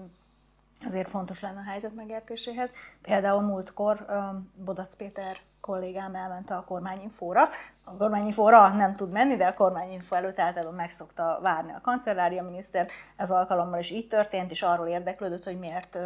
[0.86, 2.73] azért fontos lenne a helyzet megértéséhez.
[3.01, 4.05] Például múltkor
[4.65, 7.49] Bodac Péter kollégám elment a kormányinfóra.
[7.87, 12.43] A kormányinfóra nem tud menni, de a kormányinfó előtt általában meg szokta várni a kancellária
[12.43, 12.87] miniszter.
[13.15, 15.97] Ez alkalommal is így történt, és arról érdeklődött, hogy miért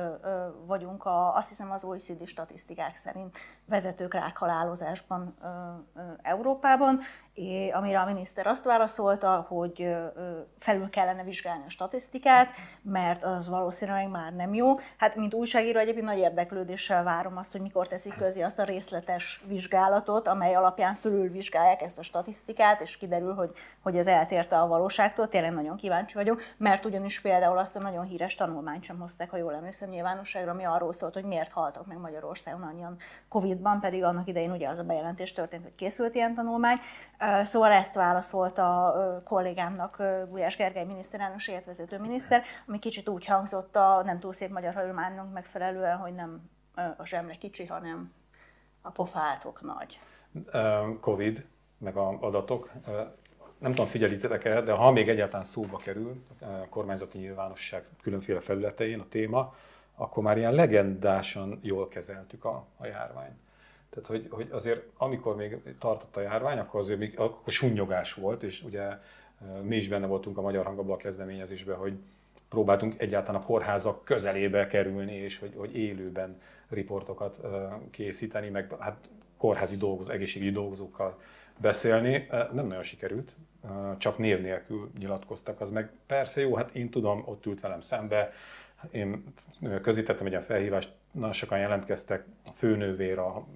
[0.65, 5.35] vagyunk a, azt hiszem az OECD statisztikák szerint vezetők rákhalálozásban
[6.21, 6.99] Európában,
[7.33, 9.95] és amire a miniszter azt válaszolta, hogy
[10.57, 12.47] felül kellene vizsgálni a statisztikát,
[12.81, 14.79] mert az valószínűleg már nem jó.
[14.97, 19.43] Hát, mint újságíró egyébként nagy érdeklődéssel várom azt, hogy mikor teszik közé azt a részletes
[19.47, 23.51] vizsgálatot, amely alapján fölülvizsgálják ezt a statisztikát, és kiderül, hogy,
[23.81, 25.27] hogy ez eltérte a valóságtól.
[25.27, 29.37] Tényleg nagyon kíváncsi vagyok, mert ugyanis például azt a nagyon híres tanulmányt sem hozták, ha
[29.37, 34.27] jól emlékszem, nyilvánosságra, ami arról szólt, hogy miért haltak meg Magyarországon annyian Covid-ban, pedig annak
[34.27, 36.77] idején ugye az a bejelentés történt, hogy készült ilyen tanulmány.
[37.43, 39.97] Szóval ezt válaszolt a kollégámnak
[40.29, 45.33] Gulyás Gergely miniszterelnök vezető miniszter, ami kicsit úgy hangzott a nem túl szép magyar hagyománynak
[45.33, 46.49] megfelelően, hogy nem
[46.97, 48.13] a zsemle kicsi, hanem
[48.81, 49.99] a pofátok nagy.
[51.01, 51.45] Covid,
[51.79, 52.71] meg a adatok.
[53.57, 59.07] Nem tudom, figyelitek-e, de ha még egyáltalán szóba kerül a kormányzati nyilvánosság különféle felületein a
[59.09, 59.55] téma,
[59.95, 63.37] akkor már ilyen legendásan jól kezeltük a, a járványt.
[63.89, 68.43] Tehát, hogy, hogy azért amikor még tartott a járvány, akkor azért még akkor sunnyogás volt,
[68.43, 68.97] és ugye
[69.61, 71.93] mi is benne voltunk a Magyar Hangabban a kezdeményezésben, hogy
[72.49, 77.41] próbáltunk egyáltalán a kórházak közelébe kerülni, és hogy, hogy élőben riportokat
[77.91, 78.97] készíteni, meg hát
[79.37, 81.19] kórházi dolgozó, egészségügyi dolgozókkal
[81.61, 82.27] beszélni.
[82.29, 83.35] Nem nagyon sikerült,
[83.97, 88.31] csak név nélkül nyilatkoztak, az meg persze jó, hát én tudom, ott ült velem szembe,
[88.91, 89.23] én
[89.81, 93.47] közítettem egy ilyen felhívást, nagyon sokan jelentkeztek, a főnővér, a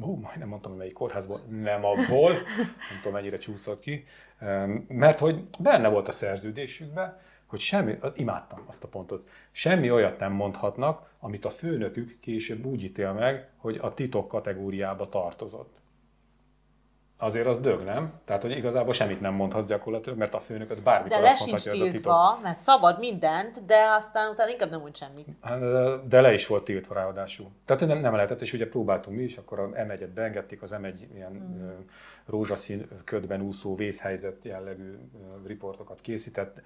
[0.00, 4.04] Hú, majdnem mondtam, hogy melyik kórházból, nem abból, nem tudom mennyire csúszott ki,
[4.88, 10.32] mert hogy benne volt a szerződésükben, hogy semmi, imádtam azt a pontot, semmi olyat nem
[10.32, 15.78] mondhatnak, amit a főnökük később úgy ítél meg, hogy a titok kategóriába tartozott
[17.24, 18.12] azért az dög, nem?
[18.24, 21.62] Tehát, hogy igazából semmit nem mondhatsz gyakorlatilag, mert a főnök az bármikor de le sincs
[21.62, 25.36] tiltva, mert szabad mindent, de aztán utána inkább nem mond semmit.
[25.40, 25.60] Hát,
[26.08, 27.46] de le is volt tiltva ráadásul.
[27.64, 30.94] Tehát nem, nem lehetett, és ugye próbáltunk mi is, akkor a M1-et beengedték, az M1
[31.14, 31.70] ilyen mm.
[32.26, 34.98] rózsaszín ködben úszó vészhelyzet jellegű
[35.46, 36.60] riportokat készített.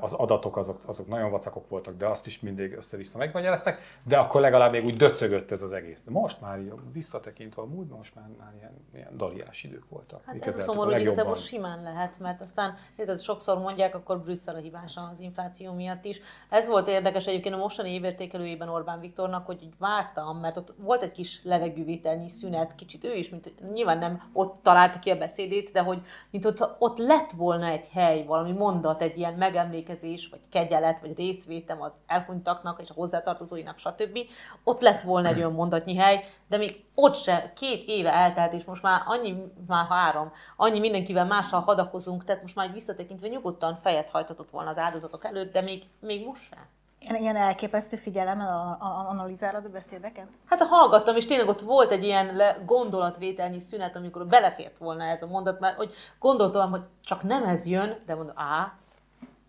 [0.00, 4.40] Az adatok azok, azok nagyon vacakok voltak, de azt is mindig össze-vissza megmagyaráztak, de akkor
[4.40, 6.02] legalább még úgy döcögött ez az egész.
[6.04, 6.60] De most már
[6.92, 10.22] visszatekintve a múlt, most már, már ilyen, ilyen daliás idők voltak.
[10.24, 14.58] Hát ez szomorú, hogy igazából simán lehet, mert aztán érted, sokszor mondják, akkor Brüsszel a
[14.58, 16.20] hibása az infláció miatt is.
[16.48, 21.12] Ez volt érdekes egyébként a mostani évértékelőjében Orbán Viktornak, hogy vártam, mert ott volt egy
[21.12, 25.82] kis levegővételnyi szünet, kicsit ő is, mint nyilván nem ott találta ki a beszédét, de
[25.82, 31.00] hogy mint ott, ott lett volna egy hely, valami mondat, egy ilyen megemlékezés, vagy kegyelet,
[31.00, 34.18] vagy részvétem az elhunytaknak és a hozzátartozóinak, stb.
[34.64, 38.64] Ott lett volna egy olyan mondatnyi hely, de még ott se, két éve eltelt, és
[38.64, 43.76] most már annyi, már három, annyi mindenkivel mással hadakozunk, tehát most már egy visszatekintve nyugodtan
[43.76, 46.66] fejet hajtatott volna az áldozatok előtt, de még, még most sem.
[46.98, 50.26] Ilyen, ilyen elképesztő figyelemmel analizálod a beszédeket?
[50.46, 55.22] Hát hallgattam, és tényleg ott volt egy ilyen le, gondolatvételnyi szünet, amikor belefért volna ez
[55.22, 58.72] a mondat, mert hogy gondoltam, hogy csak nem ez jön, de mondom, á,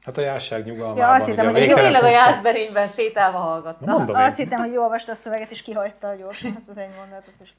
[0.02, 0.98] Hát a jásság nyugalmában.
[0.98, 3.90] Ja, azt hittem, hogy tényleg a jászberényben sétálva hallgattam.
[3.90, 7.34] Mondom azt hittem, hogy olvasta a szöveget, és kihagyta gyorsan ezt az egy mondatot.
[7.44, 7.54] És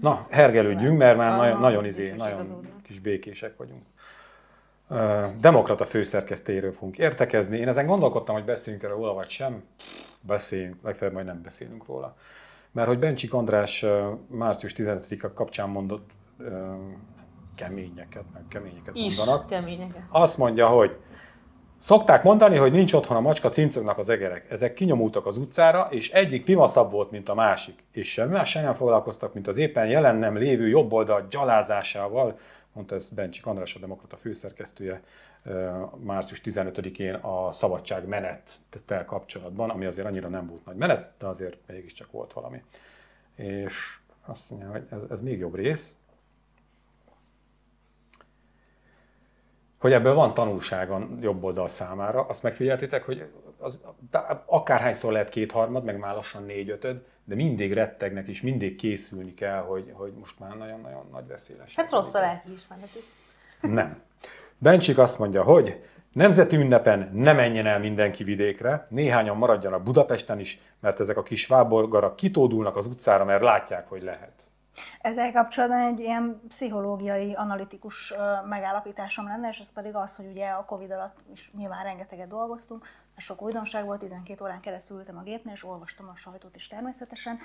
[0.00, 3.82] Na, hergelődjünk, mert már nagyon, nagyon, izé, nagyon kis békések vagyunk.
[5.40, 7.58] Demokrata főszerkesztéről fogunk értekezni.
[7.58, 9.64] Én ezen gondolkodtam, hogy beszéljünk erről róla, vagy sem.
[10.20, 12.16] Beszéljünk, legfeljebb majd nem beszélünk róla.
[12.72, 13.84] Mert hogy Bencsik András
[14.26, 16.10] március 15-a kapcsán mondott
[17.54, 19.46] keményeket, meg keményeket Is mondanak.
[19.46, 20.02] keményeket.
[20.10, 20.96] Azt mondja, hogy
[21.78, 24.50] Szokták mondani, hogy nincs otthon a macska, cincognak az egerek.
[24.50, 27.84] Ezek kinyomultak az utcára, és egyik pimaszabb volt, mint a másik.
[27.92, 32.38] És semmi sem foglalkoztak, mint az éppen jelen nem lévő jobboldal gyalázásával,
[32.72, 35.02] mondta ez Bencsik András, a Demokrata főszerkesztője
[35.96, 41.56] március 15-én a szabadság menettel kapcsolatban, ami azért annyira nem volt nagy menet, de azért
[41.66, 42.62] mégiscsak volt valami.
[43.34, 45.96] És azt mondja, hogy ez, ez még jobb rész,
[49.78, 52.22] hogy ebből van tanulság a jobb oldal számára.
[52.22, 53.26] Azt megfigyeltétek, hogy
[53.58, 53.80] az,
[54.46, 59.90] akárhányszor lehet kétharmad, meg már lassan négy-ötöd, de mindig rettegnek és mindig készülni kell, hogy,
[59.92, 61.74] hogy most már nagyon-nagyon nagy veszély lesz.
[61.74, 62.48] Hát rossz a lelki.
[63.60, 64.02] Nem.
[64.58, 70.60] Bencsik azt mondja, hogy nemzeti ünnepen ne menjen el mindenki vidékre, néhányan maradjanak Budapesten is,
[70.80, 74.45] mert ezek a kis váborgarak kitódulnak az utcára, mert látják, hogy lehet.
[75.00, 78.14] Ezzel kapcsolatban egy ilyen pszichológiai, analitikus
[78.48, 82.86] megállapításom lenne, és ez pedig az, hogy ugye a Covid alatt is nyilván rengeteget dolgoztunk,
[83.16, 87.38] sok újdonság volt, 12 órán keresztül ültem a gépnél, és olvastam a sajtót is természetesen,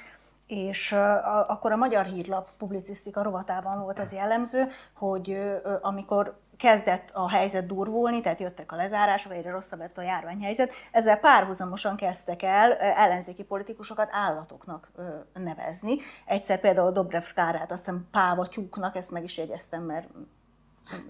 [0.47, 5.37] és a, akkor a Magyar Hírlap publicisztika rovatában volt ez jellemző, hogy
[5.81, 11.17] amikor kezdett a helyzet durvulni, tehát jöttek a lezárások, egyre rosszabb lett a járványhelyzet, ezzel
[11.17, 14.91] párhuzamosan kezdtek el ellenzéki politikusokat állatoknak
[15.33, 15.97] nevezni.
[16.25, 20.07] Egyszer például Dobrev Kárát, azt hiszem Pávatyúknak, ezt meg is jegyeztem, mert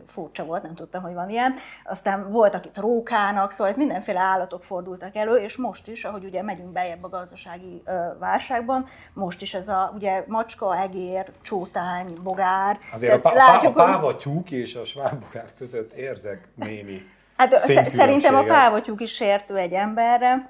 [0.07, 1.53] furcsa volt, nem tudtam, hogy van ilyen.
[1.83, 6.43] Aztán voltak itt rókának, szóval itt mindenféle állatok fordultak elő, és most is, ahogy ugye
[6.43, 12.79] megyünk bejebb a gazdasági ö, válságban, most is ez a ugye macska, egér, csótány, bogár.
[12.93, 16.97] Azért a, pá- látjuk, a pávatyúk és a svábbogár között érzek némi
[17.41, 20.49] Hát szerintem a pávatyúk is sértő egy emberre,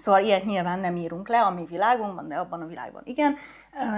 [0.00, 3.36] Szóval ilyet nyilván nem írunk le a mi világunkban, de abban a világban igen.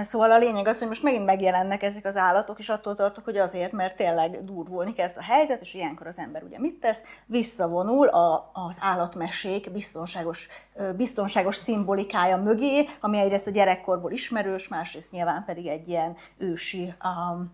[0.01, 3.37] Szóval a lényeg az, hogy most megint megjelennek ezek az állatok, és attól tartok, hogy
[3.37, 7.03] azért, mert tényleg durvulni kezd a helyzet, és ilyenkor az ember ugye mit tesz?
[7.25, 10.47] Visszavonul a, az állatmesék biztonságos,
[10.95, 17.51] biztonságos szimbolikája mögé, ami egyrészt a gyerekkorból ismerős, másrészt nyilván pedig egy ilyen ősi um,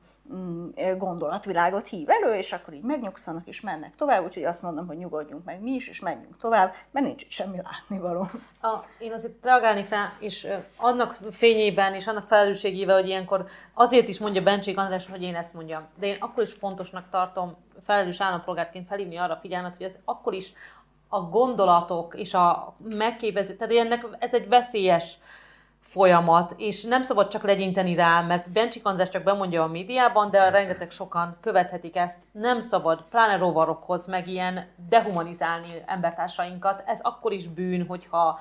[0.98, 5.44] gondolatvilágot hív elő, és akkor így megnyugszanak és mennek tovább, úgyhogy azt mondom, hogy nyugodjunk
[5.44, 8.30] meg mi is, és menjünk tovább, mert nincs itt semmi látnivaló.
[8.62, 14.20] A, én azért reagálnék rá, és annak fényében és annak felelősségével, hogy ilyenkor azért is
[14.20, 18.88] mondja Bencsik András, hogy én ezt mondjam, de én akkor is fontosnak tartom felelős állampolgárként
[18.88, 20.54] felhívni arra a figyelmet, hogy ez akkor is
[21.08, 25.20] a gondolatok és a megképező, tehát ennek ez egy veszélyes
[25.90, 30.50] folyamat, és nem szabad csak legyinteni rá, mert Bencsik András csak bemondja a médiában, de
[30.50, 32.18] rengeteg sokan követhetik ezt.
[32.32, 36.84] Nem szabad, pláne rovarokhoz, meg ilyen dehumanizálni embertársainkat.
[36.86, 38.40] Ez akkor is bűn, hogyha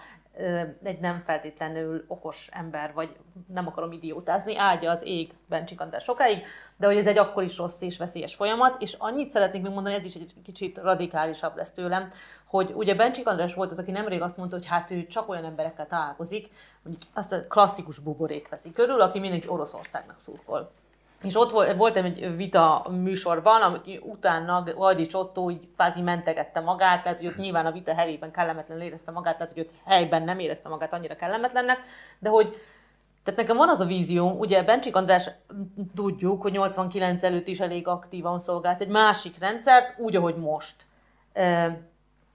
[0.83, 6.47] egy nem feltétlenül okos ember, vagy nem akarom idiótázni, áldja az ég Bencsik András sokáig,
[6.77, 9.95] de hogy ez egy akkor is rossz és veszélyes folyamat, és annyit szeretnék még mondani,
[9.95, 12.11] ez is egy kicsit radikálisabb lesz tőlem,
[12.47, 15.45] hogy ugye Bencsik András volt az, aki nemrég azt mondta, hogy hát ő csak olyan
[15.45, 16.49] emberekkel találkozik,
[16.83, 20.71] mondjuk azt a klasszikus buborék veszi körül, aki mindenki Oroszországnak szurkol.
[21.23, 27.03] És ott volt, voltam egy vita műsorban, amit utána Gajdi Csottó így kvázi mentegette magát,
[27.03, 30.39] tehát hogy ott nyilván a vita hevében kellemetlenül érezte magát, tehát hogy ott helyben nem
[30.39, 31.79] érezte magát annyira kellemetlennek,
[32.19, 32.57] de hogy
[33.25, 35.31] tehát nekem van az a vízió, ugye Bencsik András
[35.95, 40.87] tudjuk, hogy 89 előtt is elég aktívan szolgált egy másik rendszert, úgy, ahogy most.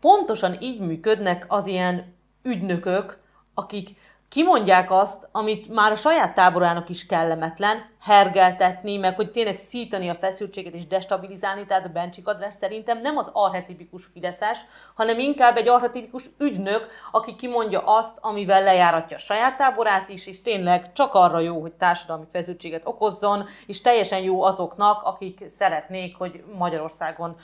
[0.01, 3.19] Pontosan így működnek az ilyen ügynökök,
[3.53, 3.89] akik
[4.33, 10.15] kimondják azt, amit már a saját táborának is kellemetlen, hergeltetni, meg hogy tényleg szítani a
[10.15, 14.59] feszültséget és destabilizálni, tehát a Bencsik András szerintem nem az arhetipikus Fideszes,
[14.95, 20.41] hanem inkább egy arhetipikus ügynök, aki kimondja azt, amivel lejáratja a saját táborát is, és
[20.41, 26.43] tényleg csak arra jó, hogy társadalmi feszültséget okozzon, és teljesen jó azoknak, akik szeretnék, hogy
[26.57, 27.35] Magyarországon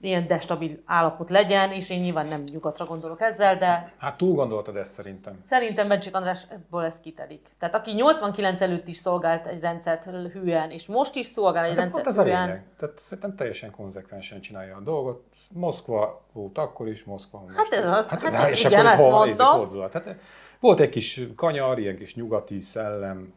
[0.00, 3.92] ilyen destabil állapot legyen, és én nyilván nem nyugatra gondolok ezzel, de...
[3.98, 5.40] Hát túl gondoltad ezt szerintem.
[5.44, 7.54] Szerintem Bencsik András ebből ez kitelik.
[7.58, 11.78] Tehát aki 89 előtt is szolgált egy rendszert hülyen, és most is szolgál egy hát
[11.78, 12.50] rendszert ez hülyen...
[12.50, 15.24] A Tehát szerintem teljesen konzekvensen csinálja a dolgot.
[15.52, 17.56] Moszkva volt akkor is, Moszkva most.
[17.56, 19.80] Hát ez az, hát, de, hát és igen, akkor ezt mondom.
[19.92, 20.16] Hát,
[20.60, 23.34] volt egy kis kanyar, ilyen kis nyugati szellem,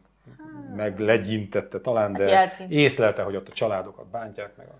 [0.76, 2.70] meg legyintette talán, Hát de Jelcin.
[2.70, 4.78] észlelte, hogy ott a családokat bántják, meg a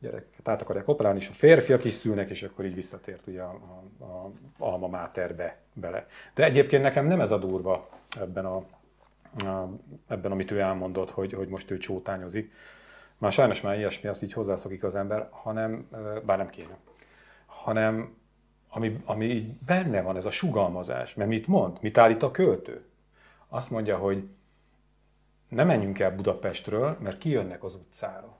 [0.00, 3.58] gyerekeket át akarják operálni, és a férfiak is szülnek, és akkor így visszatért ugye a,
[3.98, 6.06] a, a alma máterbe bele.
[6.34, 7.88] De egyébként nekem nem ez a durva
[8.20, 8.56] ebben, a,
[9.44, 9.68] a,
[10.08, 12.52] ebben amit ő elmondott, hogy, hogy most ő csótányozik.
[13.18, 15.88] Már sajnos már ilyesmi, azt így hozzászokik az ember, hanem,
[16.24, 16.76] bár nem kéne,
[17.46, 18.16] hanem
[18.68, 21.14] ami, ami így benne van, ez a sugalmazás.
[21.14, 21.78] Mert mit mond?
[21.80, 22.84] Mit állít a költő?
[23.48, 24.28] Azt mondja, hogy
[25.48, 28.37] ne menjünk el Budapestről, mert kijönnek az utcára.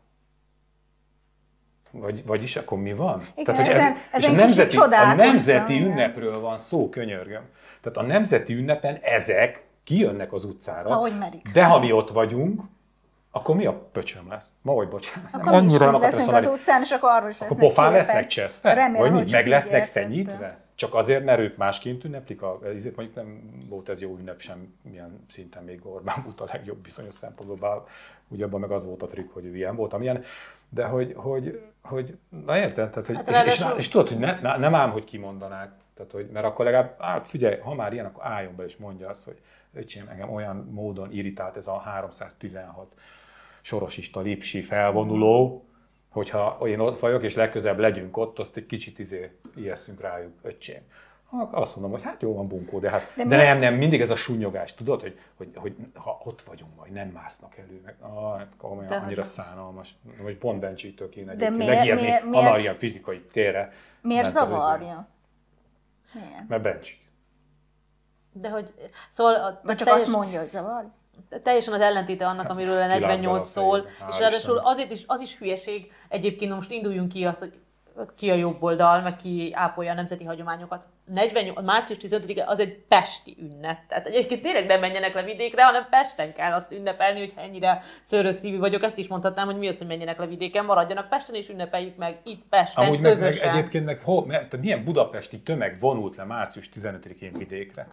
[1.91, 3.23] Vagy, vagyis akkor mi van?
[3.35, 7.43] Igen, Tehát, hogy ezen- és ezen a nemzeti, a nemzeti ünnepről van szó, könyörgöm.
[7.83, 10.91] Tehát a nemzeti ünnepen ezek kijönnek az utcára.
[10.91, 11.49] Ahogy merik.
[11.53, 12.61] De ha mi ott vagyunk,
[13.31, 14.49] akkor mi a pöcsöm lesz?
[14.63, 15.29] Ma vagy bocsánat.
[15.33, 18.07] Akkor Annyira nem akartam leszünk az utcán, és akkor arról is Akkor lesznek pofán képek.
[18.07, 18.75] lesznek cseszve?
[18.75, 19.31] Remélem, Vagy hogy mi?
[19.31, 20.59] Meg lesznek fenyítve?
[20.79, 22.43] Csak azért, mert ők másként ünneplik?
[22.43, 26.49] A, ezért mondjuk nem volt ez jó ünnep sem, milyen szinten még Orbán volt a
[26.53, 27.81] legjobb bizonyos szempontból, bár
[28.29, 30.23] ugye abban meg az volt a trükk, hogy ő ilyen volt, amilyen.
[30.69, 32.91] De hogy, hogy, hogy na érted?
[32.91, 35.73] Tehát, hogy, Hát és, és, ráadásul- és, tudod, hogy ne, ne, nem ám, hogy kimondanák.
[35.95, 39.09] Tehát, hogy, mert akkor legalább, hát figyelj, ha már ilyen, akkor álljon be és mondja
[39.09, 39.41] azt, hogy
[39.75, 42.95] öcsém, engem olyan módon irritált ez a 316
[43.61, 45.65] sorosista lipsi felvonuló,
[46.19, 50.83] hogyha én ott vagyok, és legközelebb legyünk ott, azt egy kicsit izé ijesszünk rájuk, öcsém.
[51.51, 54.11] Azt mondom, hogy hát jó van bunkó, de hát, De de, nem, nem, mindig ez
[54.11, 58.39] a sunyogás, tudod, hogy, hogy, hogy ha ott vagyunk majd, nem másznak elő, meg ah,
[58.39, 62.79] hát komolyan, De- annyira szánalmas, vagy pont Bencsitől kéne De egyébként miért- megijedni, miért- miért-
[62.79, 63.73] fizikai térre.
[64.03, 64.33] Miért izé.
[64.39, 65.09] zavarja?
[66.15, 66.49] Miért?
[66.49, 67.01] Mert Bencsik.
[68.33, 68.73] De hogy,
[69.09, 70.95] szóval a, Vagy csak teljes, azt mondja, hogy zavarja?
[71.43, 75.39] Teljesen az ellentéte annak, amiről a 48 Világban szól, és ráadásul azért is, az is
[75.39, 77.53] hülyeség, egyébként most induljunk ki azt, hogy
[78.17, 80.87] ki a jobb oldal, meg ki ápolja a nemzeti hagyományokat.
[81.05, 83.79] 48, március 15-e az egy pesti ünnep.
[83.89, 88.35] Tehát egyébként tényleg nem menjenek le vidékre, hanem Pesten kell azt ünnepelni, hogyha ennyire szőrös
[88.35, 88.83] szívű vagyok.
[88.83, 92.21] Ezt is mondhatnám, hogy mi az, hogy menjenek le vidéken, maradjanak Pesten és ünnepeljük meg
[92.25, 93.55] itt Pesten Amúgy meg, meg közösen.
[93.55, 97.89] egyébként meg mert, tehát milyen budapesti tömeg vonult le március 15-én vidékre?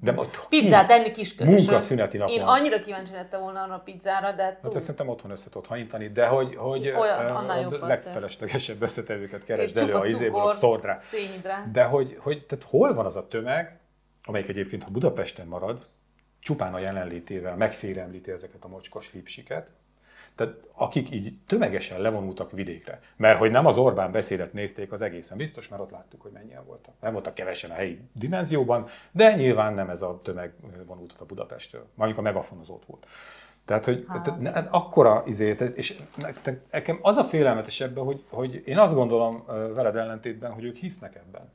[0.00, 1.54] De ott Pizzát enni kiskörösön.
[1.64, 2.34] Munkaszüneti napon.
[2.34, 4.72] Én annyira kíváncsi lettem volna arra a pizzára, de Hát túl.
[4.74, 7.80] ezt szerintem otthon össze tudod hajítani, de hogy, hogy Olyan, a volt.
[7.80, 11.70] legfeleslegesebb összetevőket keresd elő a izéből, a szénhidrát.
[11.70, 13.78] De hogy, hogy tehát hol van az a tömeg,
[14.24, 15.86] amelyik egyébként, ha Budapesten marad,
[16.40, 19.68] csupán a jelenlétével megfélemlíti ezeket a mocskos lipsiket,
[20.38, 23.00] tehát akik így tömegesen levonultak vidékre.
[23.16, 26.64] Mert hogy nem az Orbán beszédet nézték az egészen biztos, mert ott láttuk, hogy mennyien
[26.64, 26.94] voltak.
[27.00, 30.52] Nem voltak kevesen a helyi dimenzióban, de nyilván nem ez a tömeg
[30.86, 31.86] vonult a Budapestről.
[31.94, 33.06] Mondjuk a megafon az ott volt.
[33.64, 34.06] Tehát, hogy
[34.42, 35.98] tehát, akkora izét, és
[36.70, 41.14] nekem az a félelmetes ebben, hogy, hogy én azt gondolom veled ellentétben, hogy ők hisznek
[41.14, 41.52] ebben.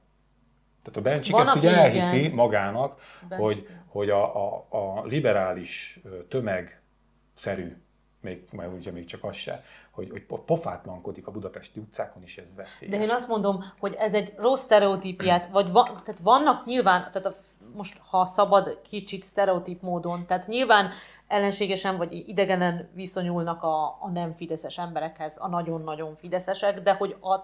[0.83, 2.31] Tehát a Bencsik ezt ugye elhiszi igen.
[2.31, 3.47] magának, Bencsik.
[3.47, 7.82] hogy, hogy a, a, a liberális tömegszerű
[8.23, 12.53] még, majd ugye még csak az se, hogy, hogy pofátlankodik a budapesti utcákon, is ez
[12.55, 12.95] veszélyes.
[12.95, 17.25] De én azt mondom, hogy ez egy rossz sztereotípiát, vagy van, tehát vannak nyilván, tehát
[17.25, 17.35] a,
[17.75, 20.91] most ha szabad kicsit sztereotíp módon, tehát nyilván
[21.27, 27.39] ellenségesen vagy idegenen viszonyulnak a, a nem fideszes emberekhez, a nagyon-nagyon fideszesek, de hogy a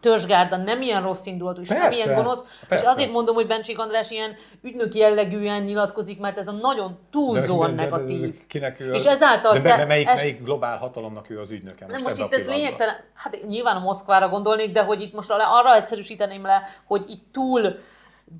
[0.00, 2.84] törzsgárda nem ilyen rossz indulatú, és persze, nem ilyen gonosz, persze.
[2.84, 7.76] és azért mondom, hogy Bencsik András ilyen ügynök jellegűen nyilatkozik, mert ez a nagyon túlzóan
[7.76, 8.20] de, negatív.
[8.20, 10.22] De, de, de, kinek ő és ezáltal de, te, melyik, ezt...
[10.22, 11.86] melyik globál hatalomnak ő az ügynöke?
[11.86, 15.74] Most, most itt ez lényegtelen, hát nyilván a Moszkvára gondolnék, de hogy itt most arra
[15.74, 17.78] egyszerűsíteném le, hogy itt túl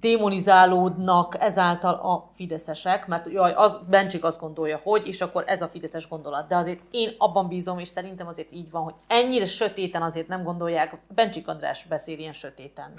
[0.01, 5.69] démonizálódnak ezáltal a fideszesek, mert jaj, az, Bencsik azt gondolja, hogy, és akkor ez a
[5.69, 6.49] fideszes gondolat.
[6.49, 10.43] De azért én abban bízom, és szerintem azért így van, hogy ennyire sötéten azért nem
[10.43, 12.93] gondolják, Bencsik András beszél ilyen sötéten.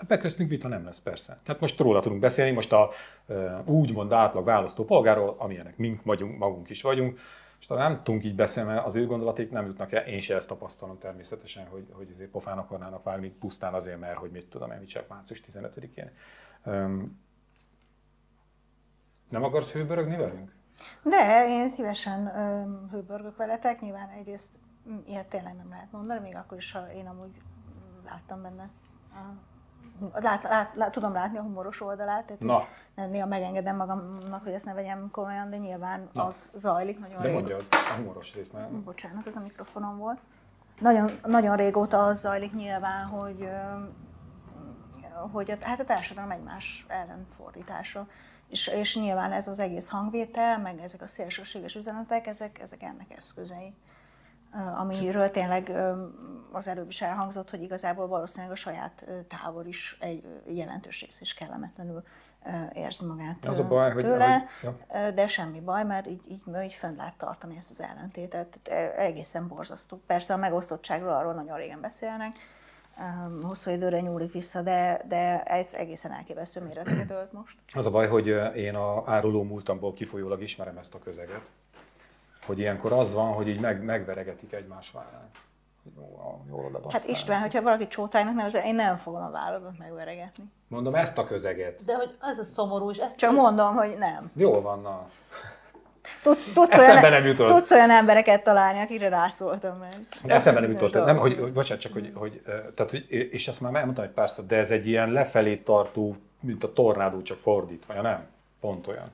[0.00, 1.38] Ebben köztünk vita nem lesz, persze.
[1.44, 2.90] Tehát most róla tudunk beszélni, most a
[3.64, 6.04] úgymond átlag választó polgáról, amilyenek mink
[6.38, 7.18] magunk is vagyunk,
[7.64, 10.06] és talán nem tudunk így beszélni, mert az ő gondolaték nem jutnak el.
[10.06, 14.30] Én se ezt tapasztalom természetesen, hogy, hogy azért pofán akarnának vágni pusztán azért, mert hogy
[14.30, 16.10] mit tudom én, mit csak március 15-én.
[16.64, 17.20] Um,
[19.28, 20.54] nem akarsz hőbörögni velünk?
[21.02, 22.30] De, én szívesen
[22.90, 23.80] hőbörgök veletek.
[23.80, 24.50] Nyilván egyrészt
[25.06, 27.40] ilyet tényleg nem lehet mondani, még akkor is, ha én amúgy
[28.04, 28.70] láttam benne
[30.12, 32.66] lát, lát, lát, tudom látni a humoros oldalát, tehát Na.
[32.94, 36.26] Nem, néha megengedem magamnak, hogy ezt ne vegyem komolyan, de nyilván Na.
[36.26, 38.70] az zajlik nagyon De mondja a humoros részt, mert...
[38.70, 40.18] Bocsánat, ez a mikrofonom volt.
[40.80, 43.48] Nagyon, nagyon régóta az zajlik nyilván, hogy,
[45.32, 48.06] hogy a, hát a társadalom egymás ellen fordítása.
[48.48, 53.16] És, és nyilván ez az egész hangvétel, meg ezek a szélsőséges üzenetek, ezek, ezek ennek
[53.16, 53.74] eszközei
[54.76, 55.72] amiről tényleg
[56.52, 61.34] az előbb is elhangzott, hogy igazából valószínűleg a saját tábor is egy jelentős rész is
[61.34, 62.02] kellemetlenül
[62.74, 65.10] érzi magát az a baj, tőle, hogy, ja.
[65.10, 68.58] de semmi baj, mert így, így, így fönn lehet tartani ezt az ellentétet.
[68.62, 70.02] Tehát egészen borzasztó.
[70.06, 72.32] Persze a megosztottságról arról nagyon régen beszélnek,
[73.42, 77.58] hosszú időre nyúlik vissza, de, de ez egészen elképesztő méreteket ölt most.
[77.74, 78.26] Az a baj, hogy
[78.56, 81.42] én a áruló múltamból kifolyólag ismerem ezt a közeget,
[82.46, 85.30] hogy ilyenkor az van, hogy így meg, megveregetik egymás vállán.
[86.48, 90.44] Jól oda Hát István, hogyha valaki csótájnak nevezel, én nem fogom a válladat megveregetni.
[90.68, 91.84] Mondom ezt a közeget.
[91.84, 93.16] De hogy ez a szomorú, és ezt...
[93.16, 94.30] Csak mondom, hogy nem.
[94.34, 95.08] Jól van, na.
[96.22, 97.48] Tudsz, tudsz, olyan, nem jutott.
[97.48, 99.94] tudsz olyan embereket találni, akire rászóltam meg.
[100.26, 100.92] Eszembe nem jutott.
[100.92, 102.42] Nem, hogy, hogy, bocsánat, csak hogy, hogy,
[102.74, 106.64] tehát, hogy, és ezt már elmondtam egy párszor, de ez egy ilyen lefelé tartó, mint
[106.64, 108.26] a tornádó, csak fordítva, ja nem?
[108.60, 109.10] Pont olyan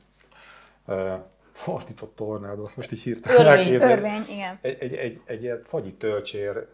[1.60, 4.58] fordított tornádó, azt most így hirtelen Örvény, örvény, igen.
[4.60, 6.66] Egy, egy, egy, egy ilyen fagyi tölcsér,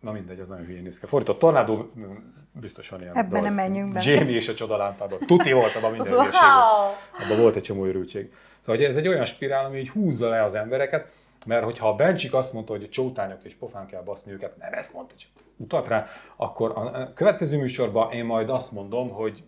[0.00, 1.06] na mindegy, az nagyon hülyén néz ki.
[1.06, 1.90] Fordított tornádó,
[2.52, 3.16] biztos van ilyen.
[3.16, 4.00] Ebben nem menjünk be.
[4.04, 5.18] Jamie és a csodalámpában.
[5.26, 6.24] Tuti volt abban minden wow.
[7.24, 8.32] Abban volt egy csomó örültség.
[8.60, 11.14] Szóval ez egy olyan spirál, ami így húzza le az embereket,
[11.46, 14.72] mert hogyha a Bencsik azt mondta, hogy a csótányok és pofán kell baszni őket, nem
[14.72, 16.06] ezt mondta, csak utat rá,
[16.36, 19.42] akkor a következő műsorban én majd azt mondom, hogy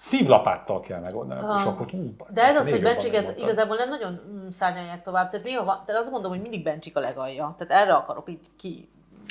[0.00, 1.40] szívlapáttal kell megoldani.
[1.40, 1.60] Ah.
[1.60, 5.28] És akkor, hú, De ez az, hogy Bencsiket igazából nem nagyon mm, szárnyalják tovább.
[5.28, 7.54] Tehát néha van, tehát azt mondom, hogy mindig Bencsik a legalja.
[7.58, 8.88] Tehát erre akarok így ki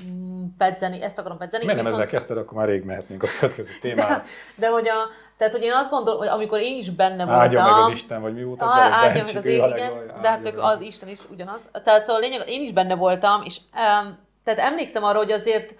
[0.10, 1.66] mm, pedzeni, ezt akarom pedzeni.
[1.66, 4.16] Miért nem ezzel kezdted, akkor már rég mehetnénk a következő témára.
[4.16, 4.24] De,
[4.56, 7.42] de hogy, a, tehát, hogy én azt gondolom, hogy amikor én is benne voltam...
[7.42, 9.92] Áldja meg az Isten, vagy mi volt az á, Áldja meg az ég, igen,
[10.22, 11.70] de hát az Isten is ugyanaz.
[11.84, 15.76] Tehát szóval a lényeg, én is benne voltam, és um, tehát emlékszem arra, hogy azért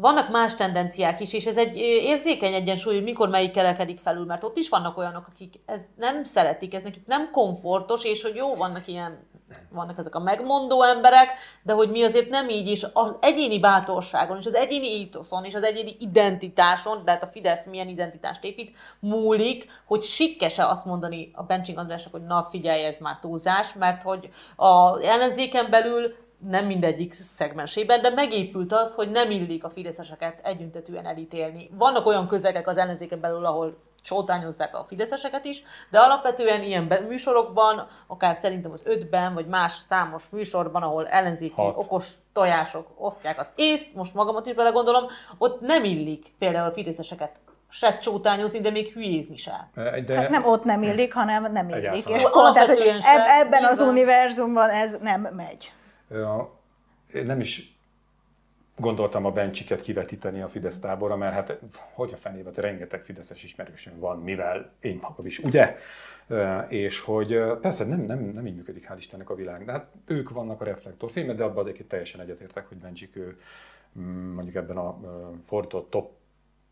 [0.00, 4.44] vannak más tendenciák is, és ez egy érzékeny egyensúly, hogy mikor melyik kerekedik felül, mert
[4.44, 8.54] ott is vannak olyanok, akik ez nem szeretik, ez nekik nem komfortos, és hogy jó,
[8.54, 9.28] vannak ilyen
[9.70, 11.32] vannak ezek a megmondó emberek,
[11.62, 15.54] de hogy mi azért nem így is, az egyéni bátorságon, és az egyéni ítoszon, és
[15.54, 21.30] az egyéni identitáson, de hát a Fidesz milyen identitást épít, múlik, hogy sikkese azt mondani
[21.34, 26.14] a Bencsing Andrásnak, hogy na figyelj, ez már túlzás, mert hogy a ellenzéken belül
[26.48, 31.70] nem mindegyik szegmensében, de megépült az, hogy nem illik a fideszeseket együntetűen elítélni.
[31.78, 37.86] Vannak olyan közegek az ellenzéken belül, ahol sótányozzák a fideszeseket is, de alapvetően ilyen műsorokban,
[38.06, 41.76] akár szerintem az ötben, vagy más számos műsorban, ahol ellenzéki Hat.
[41.76, 45.04] okos tojások osztják az észt, most magamat is belegondolom,
[45.38, 47.30] ott nem illik például a fideszeseket
[47.68, 49.70] se csótányozni, de még hülyézni se.
[50.06, 51.84] De Hát nem ott nem illik, hanem nem illik.
[51.84, 52.18] Egyáltalán.
[52.18, 53.94] És Alapvetően eb- ebben az nyilván.
[53.94, 55.72] univerzumban ez nem megy.
[57.12, 57.78] Én nem is
[58.76, 61.60] gondoltam a Bencsiket kivetíteni a Fidesz táborra, mert hát
[61.92, 65.76] hogy a fenébe, rengeteg Fideszes ismerősöm van, mivel én magam is, ugye?
[66.68, 70.30] És hogy persze nem, nem, nem így működik, hál' Istennek a világ, de hát ők
[70.30, 73.40] vannak a reflektorfényben, de abban egyébként teljesen egyetértek, hogy Bencsik ő
[73.98, 74.98] mm, mondjuk ebben a
[75.46, 76.18] fordított top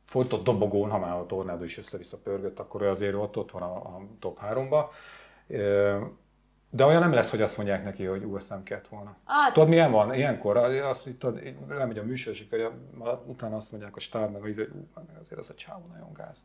[0.05, 3.75] fordított dobogón, ha már a tornádó is össze-vissza pörgött, akkor azért ott, ott van a,
[3.75, 4.85] a top 3-ba.
[6.71, 9.17] De olyan nem lesz, hogy azt mondják neki, hogy USM kellett volna.
[9.25, 10.15] Hát- Tudod, milyen van?
[10.15, 12.79] Ilyenkor azt, hogy tudod, lemegy a műsor, és akkor
[13.27, 16.39] utána azt mondják a stáb, meg hogy ú, azért az a csávó nagyon gáz.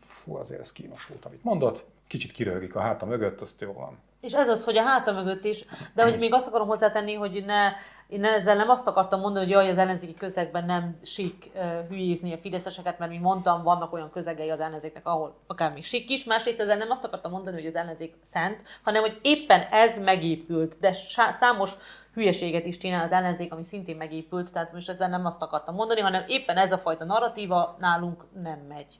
[0.00, 1.84] Fú, azért ez kínos volt, amit mondott.
[2.06, 3.98] Kicsit kiröhögik a háta mögött, azt jó van.
[4.20, 7.44] És ez az, hogy a háta mögött is, de hogy még azt akarom hozzátenni, hogy
[7.44, 7.72] ne,
[8.08, 12.38] én ezzel nem azt akartam mondani, hogy jaj, az ellenzéki közegben nem uh, hülyézni a
[12.38, 16.24] fideszeseket, mert mint mondtam, vannak olyan közegei az ellenzéknek, ahol akár még sik is.
[16.24, 20.76] Másrészt ezzel nem azt akartam mondani, hogy az ellenzék szent, hanem hogy éppen ez megépült,
[20.80, 20.92] de
[21.38, 21.72] számos
[22.14, 26.00] hülyeséget is csinál az ellenzék, ami szintén megépült, tehát most ezzel nem azt akartam mondani,
[26.00, 28.98] hanem éppen ez a fajta narratíva nálunk nem megy.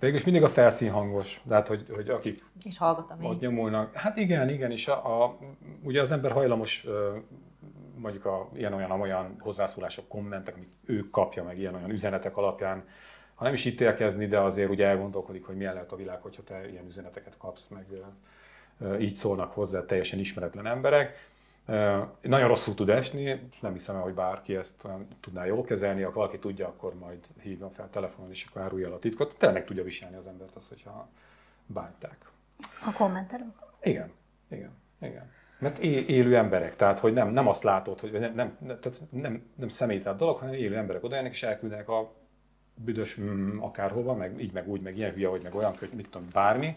[0.00, 3.28] Végülis mindig a felszínhangos, tehát hogy, hogy akik És hallgatom én.
[3.30, 3.94] ott nyomulnak.
[3.94, 5.38] Hát igen, igen, és a, a,
[5.82, 6.86] ugye az ember hajlamos
[7.96, 12.84] mondjuk a ilyen-olyan olyan hozzászólások, kommentek, amit ő kapja meg ilyen-olyan üzenetek alapján,
[13.34, 16.70] ha nem is ítélkezni, de azért ugye elgondolkodik, hogy milyen lehet a világ, hogyha te
[16.70, 17.86] ilyen üzeneteket kapsz, meg
[19.00, 21.28] így szólnak hozzá teljesen ismeretlen emberek.
[22.20, 24.86] Nagyon rosszul tud esni, nem hiszem el, hogy bárki ezt
[25.20, 28.92] tudná jól kezelni, ha valaki tudja, akkor majd hívjon fel telefonon, és akkor árulja el
[28.92, 29.36] a titkot.
[29.38, 31.08] Tényleg tudja viselni az embert az, hogyha
[31.66, 32.30] bánták.
[32.86, 33.54] A kommentelők.
[33.82, 34.12] Igen,
[34.48, 35.32] igen, igen.
[35.58, 39.68] Mert élő emberek, tehát hogy nem, nem azt látod, hogy nem, nem, tehát nem, nem
[39.68, 42.12] személytelen dolog, hanem élő emberek oda jönnek és elküldenek a
[42.84, 46.08] büdös mm, akárhova, meg így, meg úgy, meg ilyen hülye, vagy meg olyan, hogy mit
[46.10, 46.76] tudom, bármi.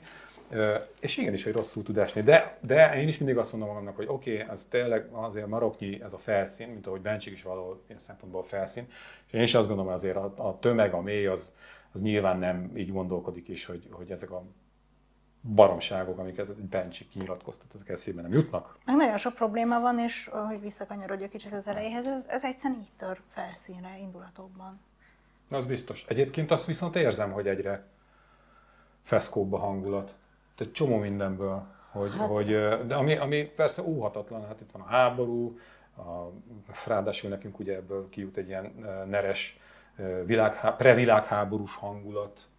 [0.50, 2.22] Ö, És igenis, hogy rosszul tud esni.
[2.22, 6.02] De, de én is mindig azt mondom magamnak, hogy oké, okay, ez tényleg azért maroknyi,
[6.02, 8.88] ez a felszín, mint ahogy Bencsik is valahol ilyen szempontból a felszín.
[9.28, 11.54] És én is azt gondolom, hogy azért a, a tömeg, a mély, az,
[11.91, 14.43] az nyilván nem így gondolkodik is, hogy, hogy ezek a
[15.41, 18.78] baromságok, amiket egy Bencsik kinyilatkoztat, ezek eszébe nem jutnak.
[18.86, 22.91] Meg nagyon sok probléma van, és hogy visszakanyarodjak kicsit az elejéhez, ez, ez egyszerűen így
[22.97, 24.80] tör felszínre indulatokban.
[25.50, 26.06] Az biztos.
[26.08, 27.84] Egyébként azt viszont érzem, hogy egyre
[29.04, 30.18] feszkóbb a hangulat.
[30.56, 31.66] Tehát csomó mindenből.
[31.91, 32.28] Hogy, hát...
[32.28, 32.47] hogy,
[32.88, 35.60] de ami, ami persze óhatatlan, hát itt van a háború,
[35.97, 36.32] a,
[36.86, 38.72] ráadásul nekünk ugye ebből kijut egy ilyen
[39.10, 39.60] neres
[40.26, 42.50] világhá, previlágháborús hangulat,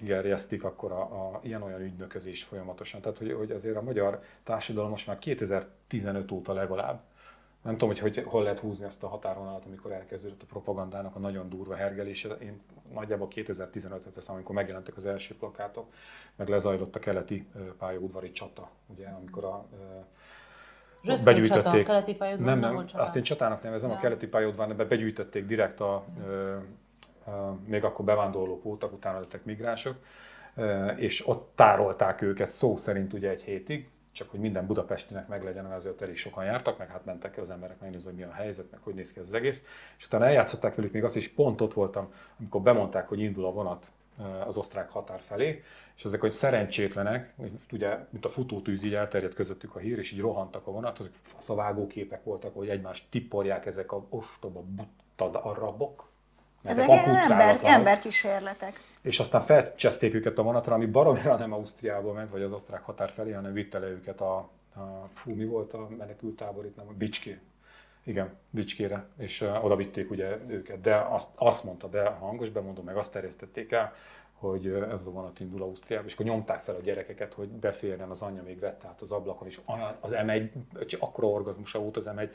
[0.00, 3.00] gerjesztik, akkor a, a ilyen-olyan ügynöközés folyamatosan.
[3.00, 7.00] Tehát, hogy, hogy azért a magyar társadalom most már 2015 óta legalább
[7.66, 11.18] nem tudom, hogy, hogy hol lehet húzni ezt a határvonalat, amikor elkezdődött a propagandának a
[11.18, 12.28] nagyon durva hergelése.
[12.28, 12.60] Én
[12.92, 15.86] nagyjából 2015-et teszem, amikor megjelentek az első plakátok,
[16.36, 17.46] meg lezajlott a keleti
[17.78, 19.76] pályaudvari csata, ugye, amikor a ö,
[21.02, 23.02] Röszke csata, keleti pályaudvar nem, nem nem, csata.
[23.02, 23.96] azt én csatának nevezem, Ja.
[23.96, 26.56] a keleti pályaudvarnál begyűjtötték direkt a, ö,
[27.26, 29.96] ö, még akkor bevándorlók voltak, utána lettek migránsok,
[30.54, 35.72] ö, és ott tárolták őket szó szerint ugye egy hétig, csak hogy minden budapestinek meglegyen,
[35.72, 38.80] ezért elég sokan jártak, meg hát mentek az emberek megnézni, hogy mi a helyzet, meg
[38.82, 39.62] hogy néz ki ez az egész.
[39.98, 43.52] És utána eljátszották velük még azt is, pont ott voltam, amikor bemondták, hogy indul a
[43.52, 45.62] vonat ö, az osztrák határ felé,
[45.96, 47.34] és ezek, hogy szerencsétlenek,
[47.72, 51.12] ugye, mint a futótűz így elterjedt közöttük a hír, és így rohantak a vonat, azok
[51.22, 56.08] faszavágó képek voltak, hogy egymást tipporják ezek a ostoba buttad arabok.
[56.66, 58.72] Ezek ezek ember, emberkísérletek.
[59.00, 63.10] És aztán felcseszték őket a vonatra, ami baromira nem Ausztriából ment, vagy az osztrák határ
[63.10, 64.36] felé, hanem vitte le őket a,
[64.74, 67.38] a fú, mi volt a menekültábor itt, nem, a Bicské.
[68.04, 72.50] Igen, Bicskére, és uh, oda vitték ugye őket, de azt, azt mondta be, a hangos
[72.50, 73.92] bemondó, meg azt terjesztették el,
[74.38, 78.22] hogy ez a vonat indul Ausztriába, és akkor nyomták fel a gyerekeket, hogy beférjen, az
[78.22, 79.60] anyja még vette át az ablakon, és
[80.00, 80.50] az M1,
[80.86, 82.28] csak akkora orgazmusa volt az M1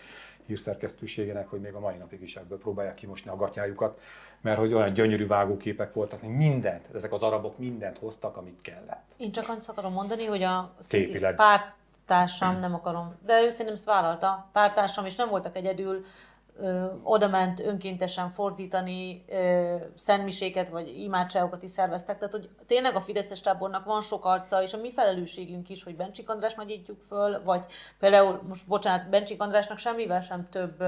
[0.46, 4.00] hírszerkesztőségének, hogy még a mai napig is ebből próbálják kimosni a gatyájukat,
[4.42, 9.14] mert hogy olyan gyönyörű vágóképek voltak, hogy mindent, ezek az arabok mindent hoztak, amit kellett.
[9.18, 11.36] Én csak azt akarom mondani, hogy a Képileg.
[11.36, 16.04] pártársam, nem akarom, de ő szerintem ezt vállalta, pártársam, és nem voltak egyedül,
[17.04, 22.18] oda ment önkéntesen fordítani ö, szentmiséket, vagy imádságokat is szerveztek.
[22.18, 25.96] Tehát, hogy tényleg a Fideszes tábornak van sok arca, és a mi felelősségünk is, hogy
[25.96, 27.66] Bencsik András nagyítjuk föl, vagy
[28.00, 30.84] például, most bocsánat, Bencsik Andrásnak semmivel sem több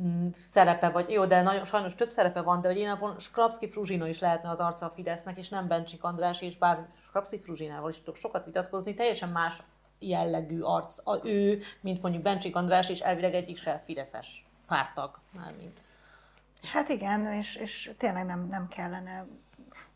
[0.00, 3.68] mm, szerepe, vagy jó, de nagyon, sajnos több szerepe van, de hogy én napon Skrapski
[3.68, 7.88] Fruzsina is lehetne az arca a Fidesznek, és nem Bencsik András, és bár Skrapski Fruzsinával
[7.88, 9.62] is tudok sokat vitatkozni, teljesen más
[9.98, 15.80] jellegű arc a, ő, mint mondjuk Bencsik András, és elvileg egyik se Fideszes pártag mármint.
[16.72, 19.26] Hát igen, és, és tényleg nem, nem kellene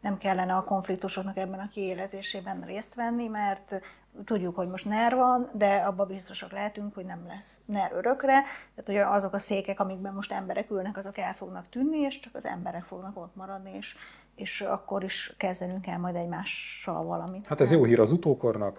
[0.01, 3.81] nem kellene a konfliktusoknak ebben a kiélezésében részt venni, mert
[4.25, 8.43] tudjuk, hogy most NER van, de abban biztosak lehetünk, hogy nem lesz NER örökre.
[8.75, 12.35] Tehát hogy azok a székek, amikben most emberek ülnek, azok el fognak tűnni, és csak
[12.35, 13.97] az emberek fognak ott maradni, és,
[14.35, 17.47] és akkor is kezdenünk el majd egymással valamit.
[17.47, 18.79] Hát ez jó hír az utókornak,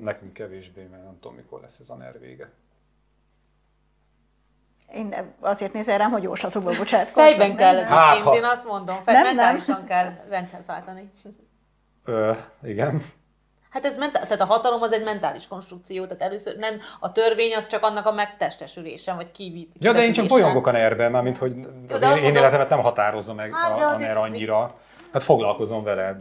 [0.00, 2.50] nekünk kevésbé, mert nem tudom, mikor lesz ez a NER vége.
[4.92, 7.22] Én azért nézel rám, hogy jóslatokba bocsátkozni.
[7.22, 8.34] Fejben kell hát, ha...
[8.34, 9.86] én azt mondom, fej, nem, mentálisan nem.
[9.86, 11.10] kell rendszert váltani.
[12.04, 12.32] Ö,
[12.62, 13.04] igen.
[13.70, 17.54] Hát ez ment, tehát a hatalom az egy mentális konstrukció, tehát először nem a törvény
[17.54, 19.72] az csak annak a megtestesülése, vagy kivít.
[19.78, 21.52] Ja, de én csak bolyongok a ner már mint hogy
[21.88, 24.74] az én, én életemet nem határozza meg hát, a, a NER annyira.
[25.12, 26.18] Hát foglalkozom vele,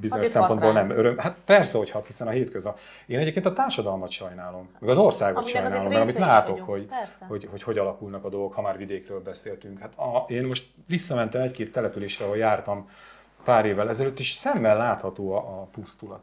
[0.00, 1.18] bizonyos Azért szempontból nem öröm.
[1.18, 2.78] Hát persze, hogy hat, hiszen a hétköznap.
[3.06, 6.88] Én egyébként a társadalmat sajnálom, meg az országot Aminek sajnálom, mert amit látok, hogy,
[7.28, 9.78] hogy, hogy, hogy alakulnak a dolgok, ha már vidékről beszéltünk.
[9.78, 12.88] Hát a, én most visszamentem egy-két településre, ahol jártam
[13.44, 16.22] pár évvel ezelőtt, és szemmel látható a, a pusztulat.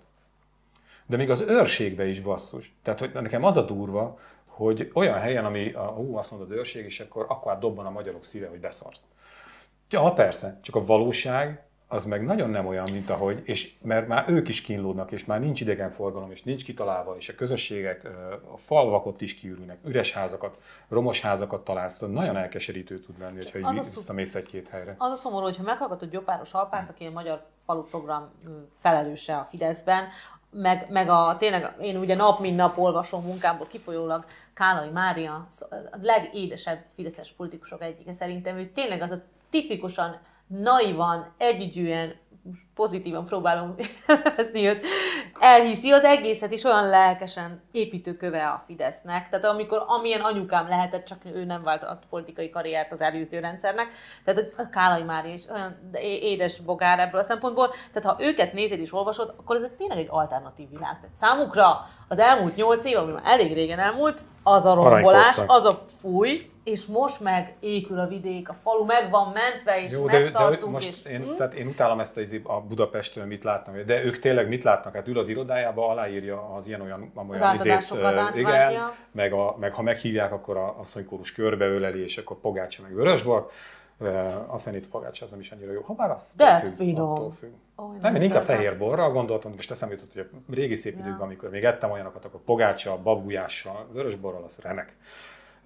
[1.05, 2.73] De még az őrségbe is basszus.
[2.83, 6.85] Tehát hogy nekem az a durva, hogy olyan helyen, ami, a, hú, azt mondod őrség,
[6.85, 8.99] és akkor, akkor hát dobban a magyarok szíve, hogy beszarsz.
[9.89, 14.29] Ja, persze, csak a valóság az meg nagyon nem olyan, mint ahogy, és mert már
[14.29, 18.05] ők is kínlódnak, és már nincs idegenforgalom, és nincs kitalálva, és a közösségek,
[18.53, 20.57] a falvak ott is kiürülnek, üres házakat,
[20.89, 24.95] romos házakat találsz, nagyon elkeserítő tud lenni, hogyha visszamész egy-két helyre.
[24.97, 28.29] Az a szomorú, hogyha meghallgatod Gyopáros Alpárt, aki a Magyar Falu Program
[28.77, 30.07] felelőse a Fideszben,
[30.49, 35.45] meg, meg a, tényleg én ugye nap mint nap olvasom munkámból kifolyólag Kálai Mária,
[35.91, 42.13] a legédesebb fideszes politikusok egyike szerintem, ő tényleg az a tipikusan naivan, együgyűen,
[42.75, 43.75] pozitívan próbálom
[44.07, 44.85] nevezni őt,
[45.39, 49.29] elhiszi az egészet, és olyan lelkesen építőköve a Fidesznek.
[49.29, 53.91] Tehát amikor amilyen anyukám lehetett, csak ő nem vált a politikai karriert az előző rendszernek.
[54.23, 57.69] Tehát a Kálai Mária is olyan édes bogár ebből a szempontból.
[57.93, 60.99] Tehát ha őket nézed és olvasod, akkor ez tényleg egy alternatív világ.
[60.99, 65.65] Tehát számukra az elmúlt nyolc év, ami már elég régen elmúlt, az a rombolás, az
[65.65, 70.03] a fúj, és most meg épül a vidék, a falu meg van mentve, és Jó,
[70.03, 70.59] megtartunk.
[70.59, 71.35] De, de most és, én, hm?
[71.35, 74.93] tehát én utálom ezt a, a Budapestről, mit látnak, de ők tényleg mit látnak?
[74.93, 79.55] Hát ül az irodájába, aláírja az ilyen olyan, olyan az izét, uh, igen, meg, a,
[79.59, 83.49] meg ha meghívják, akkor a asszonykórus körbeöleli, és akkor Pogácsa meg Vörösbor.
[84.47, 85.81] A fenét Pogácsa az nem is annyira jó.
[85.81, 87.33] Ha bár a de függ, finom.
[87.39, 87.49] Függ.
[87.75, 91.17] Oh, nem, én inkább fehér borra gondoltam, most eszembe jutott, hogy a régi szép időkben,
[91.17, 91.23] ja.
[91.23, 94.95] amikor még ettem olyanokat, akkor pogácsa, babgulyással, vörösborral, az remek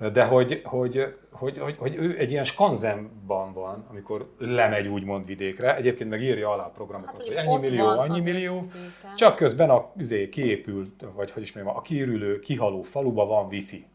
[0.10, 5.76] de hogy, hogy, hogy, hogy, hogy ő egy ilyen skanzenban van, amikor lemegy úgymond vidékre,
[5.76, 9.16] egyébként meg írja alá a programokat, hát, hogy ennyi millió, annyi millió, vidéken.
[9.16, 13.86] csak közben a üzé kiépült, vagy hogy is mondjam, a kiürülő, kihaló faluba van wifi.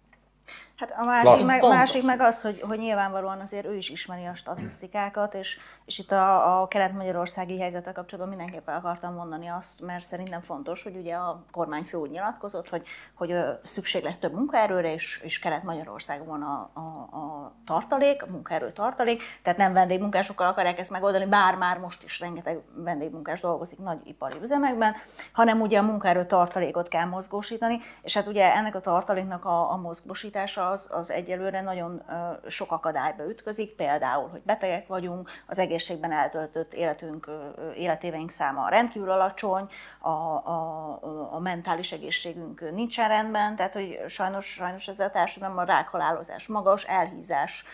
[0.77, 4.35] Hát a másik, meg, másik meg az, hogy, hogy nyilvánvalóan azért ő is ismeri a
[4.35, 10.41] statisztikákat, és, és itt a, a kelet-magyarországi helyzetek kapcsolatban mindenképpen akartam mondani azt, mert szerintem
[10.41, 13.35] fontos, hogy ugye a kormányfő úgy nyilatkozott, hogy, hogy
[13.65, 16.81] szükség lesz több munkaerőre, és, és kelet-magyarországon a, a,
[17.17, 22.21] a tartalék, a munkaerő tartalék, tehát nem vendégmunkásokkal akarják ezt megoldani, bár már most is
[22.21, 24.95] rengeteg vendégmunkás dolgozik nagy ipari üzemekben,
[25.33, 29.77] hanem ugye a munkaerő tartalékot kell mozgósítani, és hát ugye ennek a tartaléknak a, a
[29.77, 32.03] mozgósítása az, az egyelőre nagyon
[32.49, 37.31] sok akadályba ütközik, például, hogy betegek vagyunk, az egészségben eltöltött életünk,
[37.77, 39.69] életéveink száma rendkívül alacsony,
[39.99, 40.99] a, a,
[41.31, 46.85] a mentális egészségünk nincsen rendben, tehát hogy sajnos, sajnos ezzel a társadalomban a rákhalálozás magas,
[46.85, 47.65] elhízás,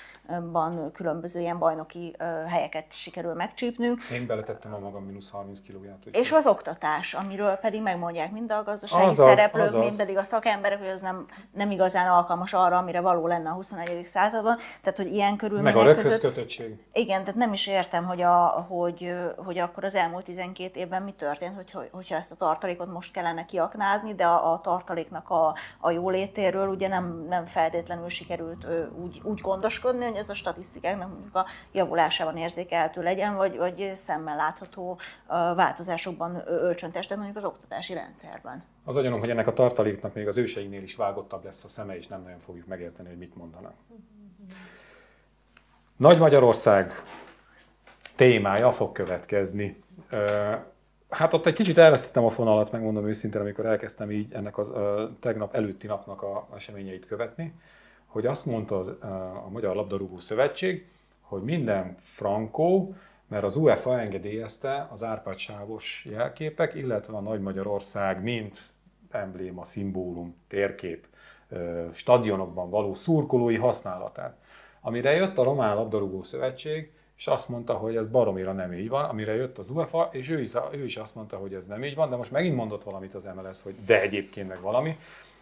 [0.53, 2.17] ban különböző ilyen bajnoki
[2.49, 4.03] helyeket sikerül megcsípnünk.
[4.13, 5.97] Én beletettem a magam mínusz 30 kilóját.
[6.13, 9.81] És az oktatás, amiről pedig megmondják mind a gazdasági azaz, szereplők, azaz.
[9.81, 13.53] mind pedig a szakemberek, hogy az nem, nem igazán alkalmas arra, amire való lenne a
[13.53, 14.07] 21.
[14.07, 14.59] században.
[14.83, 16.51] Tehát, hogy ilyen körülmények Meg a között...
[16.93, 21.13] Igen, tehát nem is értem, hogy, a, hogy, hogy akkor az elmúlt 12 évben mi
[21.13, 25.91] történt, hogy, hogyha ezt a tartalékot most kellene kiaknázni, de a, a tartaléknak a, a
[25.91, 28.67] jólétéről ugye nem, nem feltétlenül sikerült
[29.03, 34.37] úgy, úgy gondoskodni, hogy ez a statisztikáknak mondjuk a javulásában érzékelhető legyen, vagy, vagy szemmel
[34.37, 34.99] látható
[35.57, 38.65] változásokban ölcsöntestet mondjuk az oktatási rendszerben.
[38.85, 42.07] Az agyanom, hogy ennek a tartaléknak még az őseinél is vágottabb lesz a szeme, és
[42.07, 43.75] nem nagyon fogjuk megérteni, hogy mit mondanak.
[45.97, 46.93] Nagy Magyarország
[48.23, 49.83] témája fog következni.
[51.09, 55.55] Hát ott egy kicsit elvesztettem a fonalat, megmondom őszintén, amikor elkezdtem így ennek a tegnap
[55.55, 57.55] előtti napnak a eseményeit követni
[58.13, 58.89] hogy azt mondta az,
[59.45, 60.89] a Magyar Labdarúgó Szövetség,
[61.21, 62.95] hogy minden frankó,
[63.29, 68.59] mert az UEFA engedélyezte az Árpád sávos jelképek, illetve a Nagy Magyarország, mint
[69.11, 71.07] embléma, szimbólum, térkép,
[71.93, 74.37] stadionokban való szurkolói használatát.
[74.81, 76.93] amire jött a Román Labdarúgó Szövetség,
[77.23, 80.41] és azt mondta, hogy ez baromira nem így van, amire jött az UEFA, és ő
[80.41, 83.15] is, ő is azt mondta, hogy ez nem így van, de most megint mondott valamit
[83.15, 84.99] az MLS, hogy de egyébként meg valami.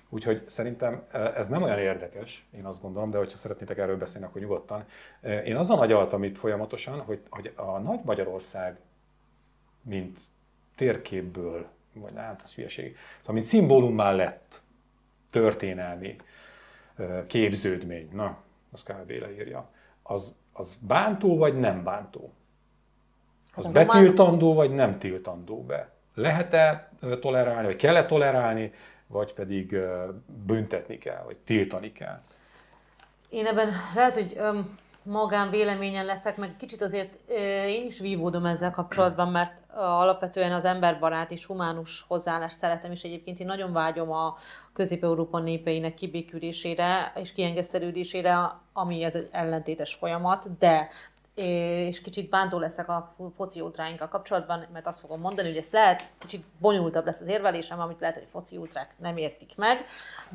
[0.09, 4.41] Úgyhogy szerintem ez nem olyan érdekes, én azt gondolom, de hogyha szeretnétek erről beszélni, akkor
[4.41, 4.85] nyugodtan.
[5.45, 8.79] Én azon agyaltam itt folyamatosan, hogy, hogy a Nagy Magyarország,
[9.83, 10.19] mint
[10.77, 14.61] térképből, vagy hát az hülyeség, szóval mint szimbólummá lett
[15.31, 16.17] történelmi
[17.27, 18.37] képződmény, na,
[18.73, 19.11] az kb.
[19.11, 19.71] leírja,
[20.03, 22.33] az, az bántó vagy nem bántó?
[23.55, 25.91] Az hát betiltandó vagy nem tiltandó be?
[26.15, 26.91] Lehet-e
[27.21, 28.73] tolerálni, vagy kell-e tolerálni,
[29.07, 29.77] vagy pedig
[30.47, 32.21] büntetni kell, vagy tiltani kell?
[33.31, 37.31] Én ebben lehet, hogy öm, magán véleményen leszek, meg kicsit azért
[37.67, 43.41] én is vívódom ezzel kapcsolatban, mert alapvetően az emberbarát és humánus hozzáállást szeretem, és egyébként
[43.41, 44.37] én nagyon vágyom a
[44.73, 50.89] Közép-Európa népeinek kibékülésére és kiengesztelődésére, ami ez egy ellentétes folyamat, de
[51.41, 56.09] és kicsit bántó leszek a foci ultráinkkal kapcsolatban, mert azt fogom mondani, hogy ez lehet,
[56.19, 59.85] kicsit bonyolultabb lesz az érvelésem, amit lehet, hogy foci ultrák nem értik meg,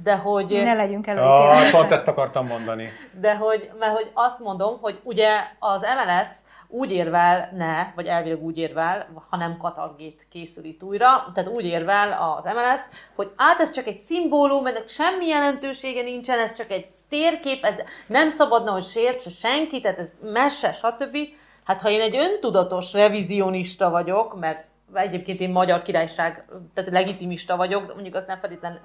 [0.03, 0.45] de hogy...
[0.45, 1.37] Ne legyünk előítélve.
[1.37, 2.89] Ah, pont ezt akartam mondani.
[3.19, 5.29] De hogy, mert hogy azt mondom, hogy ugye
[5.59, 6.29] az MLS
[6.67, 11.65] úgy érvel ne, vagy elvileg úgy érvel, ha nem katalgét készül itt újra, tehát úgy
[11.65, 12.81] érvel az MLS,
[13.15, 17.73] hogy át ez csak egy szimbólum, ennek semmi jelentősége nincsen, ez csak egy térkép, ez
[18.07, 21.17] nem szabadna, hogy sértse senki, tehát ez mese, stb.
[21.63, 24.67] Hát ha én egy öntudatos revizionista vagyok, meg
[25.01, 28.79] egyébként én magyar királyság, tehát legitimista vagyok, de mondjuk azt nem feltétlenül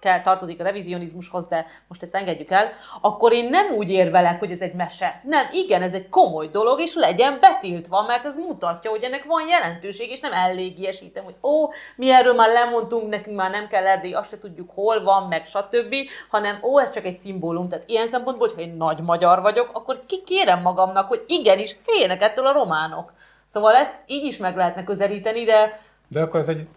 [0.00, 2.70] kell tartozik a revizionizmushoz, de most ezt engedjük el,
[3.00, 5.20] akkor én nem úgy érvelek, hogy ez egy mese.
[5.24, 9.48] Nem, igen, ez egy komoly dolog, és legyen betiltva, mert ez mutatja, hogy ennek van
[9.48, 14.12] jelentőség, és nem elégiesítem, hogy ó, mi erről már lemondtunk, nekünk már nem kell Erdély,
[14.12, 15.94] azt se tudjuk, hol van, meg stb.,
[16.30, 17.68] hanem ó, ez csak egy szimbólum.
[17.68, 22.46] Tehát ilyen szempontból, hogyha én nagy magyar vagyok, akkor kikérem magamnak, hogy igenis, féljenek ettől
[22.46, 23.12] a románok.
[23.50, 25.80] Szóval ezt így is meg lehetne közelíteni, de...
[26.08, 26.68] De akkor ez egy,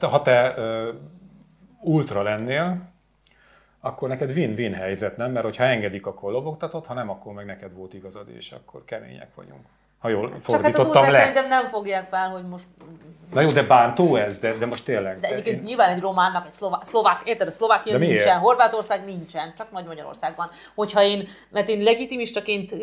[0.00, 0.54] ha te
[1.80, 2.82] ultra lennél,
[3.80, 5.32] akkor neked win-win helyzet, nem?
[5.32, 9.28] Mert hogyha engedik, akkor lobogtatod, ha nem, akkor meg neked volt igazad, és akkor kemények
[9.34, 9.60] vagyunk.
[9.98, 11.18] Ha jól fordítottam Csak hát az le.
[11.18, 12.66] szerintem nem fogják fel, hogy most
[13.32, 15.20] Na jó, de bántó ez, de, de most tényleg.
[15.20, 15.62] De egyébként én...
[15.62, 20.50] nyilván egy románnak, egy szlovák, szlovák érted, a Szlovákia nincsen, Horvátország nincsen, csak Nagy Magyarországban.
[20.74, 22.74] Hogyha én, mert én legitimistaként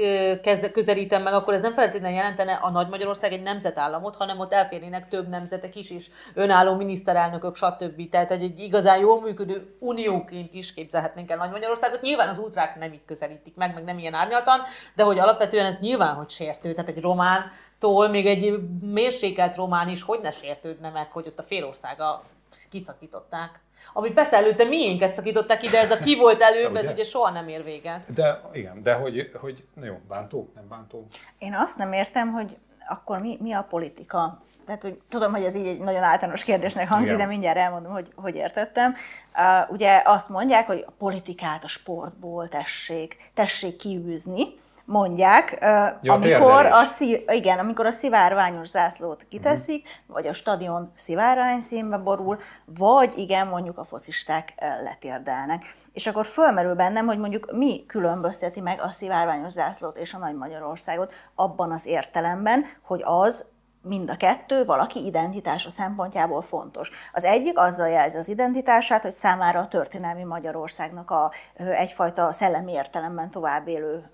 [0.71, 5.07] közelítem meg, akkor ez nem feltétlenül jelentene a Nagy Magyarország egy nemzetállamot, hanem ott elférnének
[5.07, 8.09] több nemzetek is, is önálló miniszterelnökök, stb.
[8.09, 12.01] Tehát egy, egy igazán jól működő unióként is képzelhetnénk el Nagy Magyarországot.
[12.01, 14.61] Nyilván az útrák nem így közelítik meg, meg nem ilyen árnyaltan,
[14.95, 16.73] de hogy alapvetően ez nyilván, hogy sértő.
[16.73, 21.39] Tehát egy román tól még egy mérsékelt román is hogy ne sértődne meg, hogy ott
[21.39, 22.23] a félországa
[22.69, 23.59] kiszakították.
[23.93, 27.47] Ami persze előtte miénket szakították ide, ez a ki volt előbb, ez ugye soha nem
[27.47, 28.13] ér véget.
[28.13, 31.07] De igen, de hogy, hogy na jó, bántó, nem bántó?
[31.37, 32.57] Én azt nem értem, hogy
[32.87, 34.43] akkor mi, mi a politika?
[34.65, 37.19] Tehát, hogy tudom, hogy ez így egy nagyon általános kérdésnek hangzik, Igen.
[37.19, 38.95] de mindjárt elmondom, hogy hogy értettem.
[39.35, 45.57] Uh, ugye azt mondják, hogy a politikát a sportból tessék, tessék kiűzni, mondják,
[46.01, 50.15] ja, amikor, a szív, igen, amikor a szivárványos zászlót kiteszik, uh-huh.
[50.15, 55.63] vagy a stadion szivárvány színbe borul, vagy igen, mondjuk a focisták letérdelnek.
[55.93, 60.35] És akkor fölmerül bennem, hogy mondjuk mi különbözteti meg a szivárványos zászlót és a Nagy
[60.35, 63.45] Magyarországot abban az értelemben, hogy az
[63.85, 66.91] mind a kettő valaki identitása szempontjából fontos.
[67.13, 73.29] Az egyik azzal jelzi az identitását, hogy számára a történelmi Magyarországnak a, egyfajta szellemi értelemben
[73.29, 74.11] tovább élő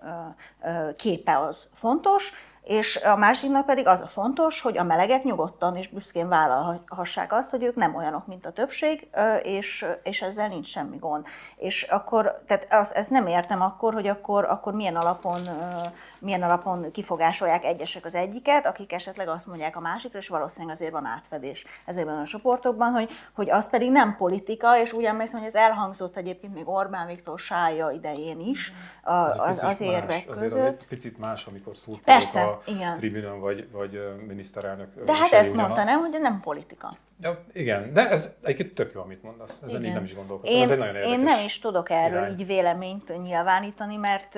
[0.96, 5.88] képe az fontos, és a másiknak pedig az a fontos, hogy a melegek nyugodtan és
[5.88, 9.08] büszkén vállalhassák azt, hogy ők nem olyanok, mint a többség,
[9.44, 11.26] és, és ezzel nincs semmi gond.
[11.56, 15.40] És akkor, tehát az, ezt nem értem akkor, hogy akkor, akkor milyen, alapon,
[16.22, 20.92] milyen alapon kifogásolják egyesek az egyiket, akik esetleg azt mondják a másikra, és valószínűleg azért
[20.92, 25.48] van átfedés ezekben a csoportokban, hogy, hogy az pedig nem politika, és úgy emlékszem, hogy
[25.48, 30.60] ez elhangzott egyébként még Orbán Viktor sája idején is a, az, az érvek más, között.
[30.60, 32.98] Azért egy picit más, amikor szóltak a igen.
[32.98, 35.04] tribünön vagy, vagy miniszterelnök.
[35.06, 36.98] De hát ezt mondta, nem, hogy nem politika.
[37.22, 39.60] Ja, igen, de ez egyébként tök jó, amit mondasz.
[39.64, 39.86] Ezen igen.
[39.86, 40.56] így nem is gondolkodtam.
[40.56, 42.32] Én, ez egy nagyon én nem is tudok erről irány.
[42.32, 44.38] így véleményt nyilvánítani, mert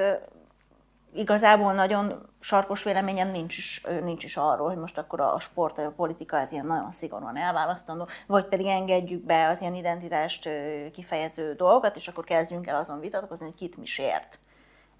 [1.16, 5.93] igazából nagyon sarkos véleményem nincs is, nincs is arról, hogy most akkor a sport a
[5.95, 10.49] politika ez ilyen nagyon szigorúan elválasztandó, vagy pedig engedjük be az ilyen identitást
[10.93, 14.39] kifejező dolgokat, és akkor kezdjünk el azon vitatkozni, hogy kit mi sért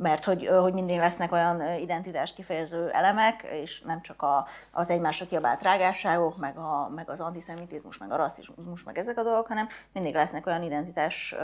[0.04, 5.26] mert hogy, hogy mindig lesznek olyan identitás kifejező elemek, és nem csak a, az egymásra
[5.26, 9.68] kiabált rágásságok, meg, a, meg az antiszemitizmus, meg a rasszizmus, meg ezek a dolgok, hanem
[9.94, 11.36] mindig lesznek olyan identitás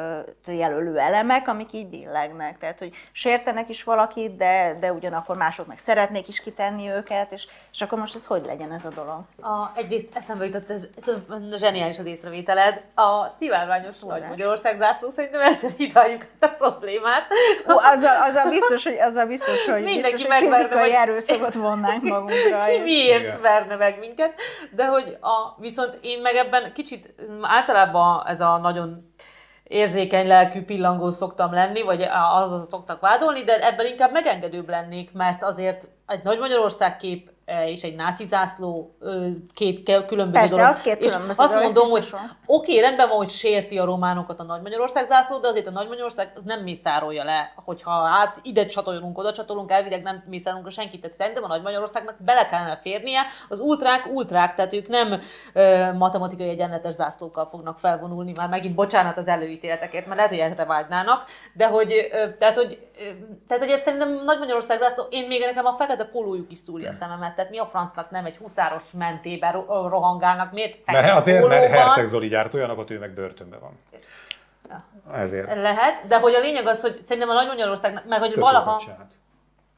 [0.46, 2.58] jelölő elemek, amik így billegnek.
[2.58, 7.48] Tehát, hogy sértenek is valakit, de, de ugyanakkor mások meg szeretnék is kitenni őket, és,
[7.72, 9.22] és akkor most ez hogy legyen ez a dolog?
[9.42, 12.82] A, egyrészt eszembe jutott, ez, ez zseniális az észrevételed.
[12.96, 17.34] A szivárványos nagy Magyarország zászló szerintem ezzel hidaljuk a problémát.
[17.68, 21.54] Ó, azzal, azzal biztos, hogy, azzal biztos, hogy, Mindenki biztos, hogy megverne, fizikai vagy- erőszakot
[21.54, 22.60] vonnánk magunkra.
[22.70, 23.42] Ki miért Igen.
[23.42, 24.34] verne meg minket,
[24.72, 29.10] de hogy a, viszont én meg ebben kicsit mm, általában ez a nagyon
[29.64, 35.44] érzékeny lelkű pillangó szoktam lenni, vagy azon szoktak vádolni, de ebben inkább megengedőbb lennék, mert
[35.44, 37.30] azért egy Nagy Magyarország kép
[37.66, 38.98] és egy náci zászló
[39.54, 40.70] két különböző Persze, dolog.
[40.70, 42.14] az két és különböző azt mondom, hogy
[42.46, 45.88] oké, rendben van, hogy sérti a románokat a Nagy Magyarország zászló, de azért a Nagy
[45.88, 50.70] Magyarország az nem mészárolja le, hogyha hát ide csatolunk, oda csatolunk, elvileg nem mészárolunk a
[50.70, 51.02] senkit.
[51.02, 53.22] Tehát szerintem a Nagy Magyarországnak bele kellene férnie.
[53.50, 55.20] Az ultrák ultrák, tehát ők nem
[55.54, 60.66] ö, matematikai egyenletes zászlókkal fognak felvonulni, már megint bocsánat az előítéletekért, mert lehet, hogy erre
[60.66, 62.89] vágynának, de hogy, ö, tehát, hogy,
[63.48, 66.90] tehát, hogy ez szerintem Nagy Magyarország zászló, én még nekem a fekete pólójuk is szúrja
[66.90, 71.18] a szememet, tehát mi a francnak nem egy huszáros mentében ro- rohangálnak, miért fekete Mert
[71.20, 71.86] azért, mert pólóban?
[71.86, 73.80] Herceg Zoli gyárt olyanokat, ő meg börtönben van.
[75.14, 75.56] Ezért.
[75.56, 78.82] Lehet, de hogy a lényeg az, hogy szerintem a Nagy Magyarországnak, meg hogy Tök valaha,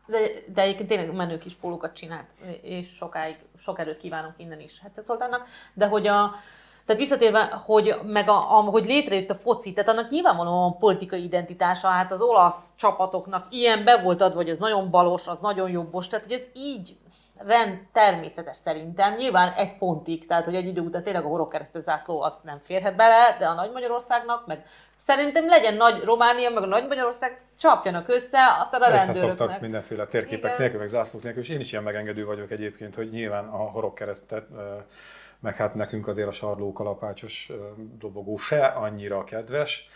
[0.05, 0.17] de,
[0.53, 2.25] de egyébként tényleg menő kis pólókat csinált,
[2.61, 6.35] és sokáig, sok erőt kívánok innen is Herceg Zoltánnak, de hogy a,
[6.85, 11.87] tehát visszatérve, hogy, meg a, a, hogy létrejött a foci, tehát annak nyilvánvalóan politikai identitása,
[11.87, 16.07] hát az olasz csapatoknak ilyen be volt adva, hogy ez nagyon balos, az nagyon jobbos,
[16.07, 16.95] tehát hogy ez így
[17.45, 22.21] rend természetes szerintem, nyilván egy pontig, tehát hogy egy idő után tényleg a horogkeresztes zászló
[22.21, 24.63] az nem férhet bele, de a Nagy Magyarországnak, meg
[24.95, 29.61] szerintem legyen Nagy Románia, meg a Nagy Magyarország csapjanak össze, aztán a rendőröknek.
[29.61, 30.55] mindenféle térképek Igen.
[30.57, 34.47] nélkül, meg zászlók nélkül, és én is ilyen megengedő vagyok egyébként, hogy nyilván a horogkeresztet,
[35.41, 37.51] meg hát nekünk azért a sarló kalapácsos
[37.97, 39.87] dobogó se annyira kedves,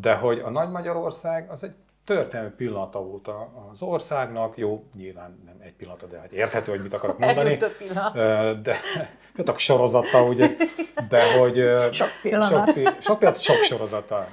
[0.00, 1.74] de hogy a Nagy Magyarország az egy
[2.06, 3.28] történelmi pillanata volt
[3.72, 7.46] az országnak, jó, nyilván nem egy pillanata, de hát érthető, hogy mit akarok mondani.
[7.46, 8.62] Elült a pillanat.
[8.62, 8.76] De
[9.34, 10.56] például sorozata, ugye,
[11.08, 11.54] de hogy...
[11.92, 12.48] Sok pillanat.
[12.50, 14.26] Sok, sok, pillanat, sok sorozata.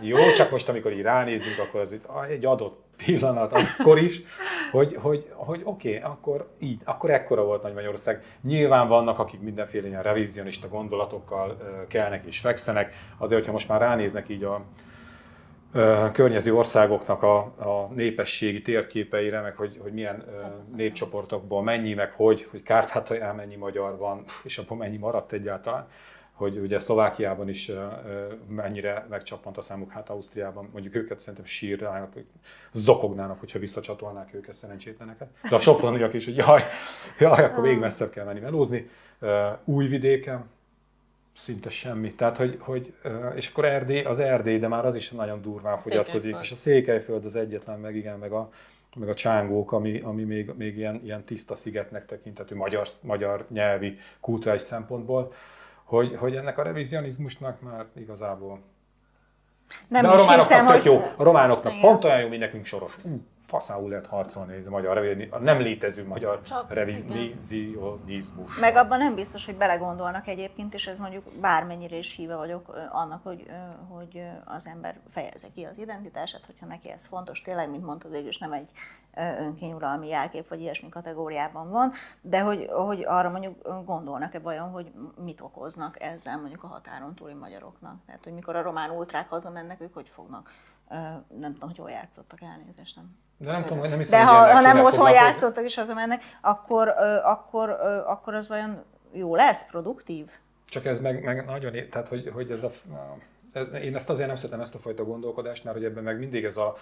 [0.00, 4.22] Jó, csak most, amikor így ránézünk, akkor az itt egy adott pillanat, akkor is,
[4.70, 8.22] hogy, hogy, hogy oké, okay, akkor így, akkor ekkora volt Nagy Magyarország.
[8.42, 11.56] Nyilván vannak, akik mindenféle ilyen revizionista gondolatokkal
[11.88, 14.64] kelnek és fekszenek, azért, hogyha most már ránéznek így a,
[16.12, 20.24] környező országoknak a, a népességi térképeire, meg hogy, hogy milyen
[20.76, 25.88] népcsoportokból mennyi, meg hogy, hogy Kárpátalján mennyi magyar van, és abban mennyi maradt egyáltalán,
[26.32, 27.70] hogy ugye Szlovákiában is
[28.48, 32.12] mennyire megcsappant a számuk, hát Ausztriában mondjuk őket szerintem sírnának,
[32.72, 35.28] zokognának, hogyha visszacsatolnák őket szerencsétleneket.
[35.50, 36.62] De a soproniak is, hogy jaj,
[37.18, 38.88] jaj, akkor még messzebb kell menni melózni.
[39.64, 40.50] Újvidéken,
[41.36, 42.12] szinte semmi.
[42.12, 42.94] Tehát, hogy, hogy
[43.34, 47.24] és akkor Erdély, az Erdély, de már az is nagyon durván fogyatkozik, és a Székelyföld
[47.24, 48.50] az egyetlen, meg igen, meg a,
[48.96, 53.98] meg a csángók, ami, ami még, még ilyen, ilyen tiszta szigetnek tekinthető magyar, magyar nyelvi,
[54.20, 55.32] kulturális szempontból,
[55.84, 58.60] hogy, hogy ennek a revizionizmusnak már igazából...
[59.88, 60.84] Nem de a románoknak hiszem, tök hogy...
[60.84, 61.84] jó, a románoknak Igen.
[61.84, 62.98] pont olyan jó, mint nekünk soros.
[63.02, 63.20] Ú,
[63.52, 68.58] faszául lehet harcolni ez a magyar a nem létező magyar revizionizmus.
[68.60, 73.22] Meg abban nem biztos, hogy belegondolnak egyébként, és ez mondjuk bármennyire is híve vagyok annak,
[73.22, 73.46] hogy,
[73.88, 78.28] hogy az ember fejezze ki az identitását, hogyha neki ez fontos, tényleg, mint mondtad, végül
[78.28, 78.68] is nem egy
[79.38, 84.92] önkényuralmi jelkép, vagy ilyesmi kategóriában van, de hogy, hogy arra mondjuk gondolnak-e vajon, hogy
[85.24, 87.96] mit okoznak ezzel mondjuk a határon túli magyaroknak.
[88.06, 90.50] Tehát, hogy mikor a román ultrák hazamennek, ők hogy fognak,
[91.38, 94.52] nem tudom, hogy hol játszottak elnézést, nem De nem tudom, hogy nem hiszem, de ha,
[94.52, 96.88] ha nem otthon játszottak és hazamennek, akkor,
[97.24, 97.70] akkor,
[98.06, 100.30] akkor az vajon jó lesz, produktív?
[100.66, 102.70] Csak ez meg, meg nagyon, é- tehát hogy, hogy ez a,
[103.82, 106.56] én ezt azért nem szeretem ezt a fajta gondolkodást, mert hogy ebben meg mindig ez
[106.56, 106.74] a,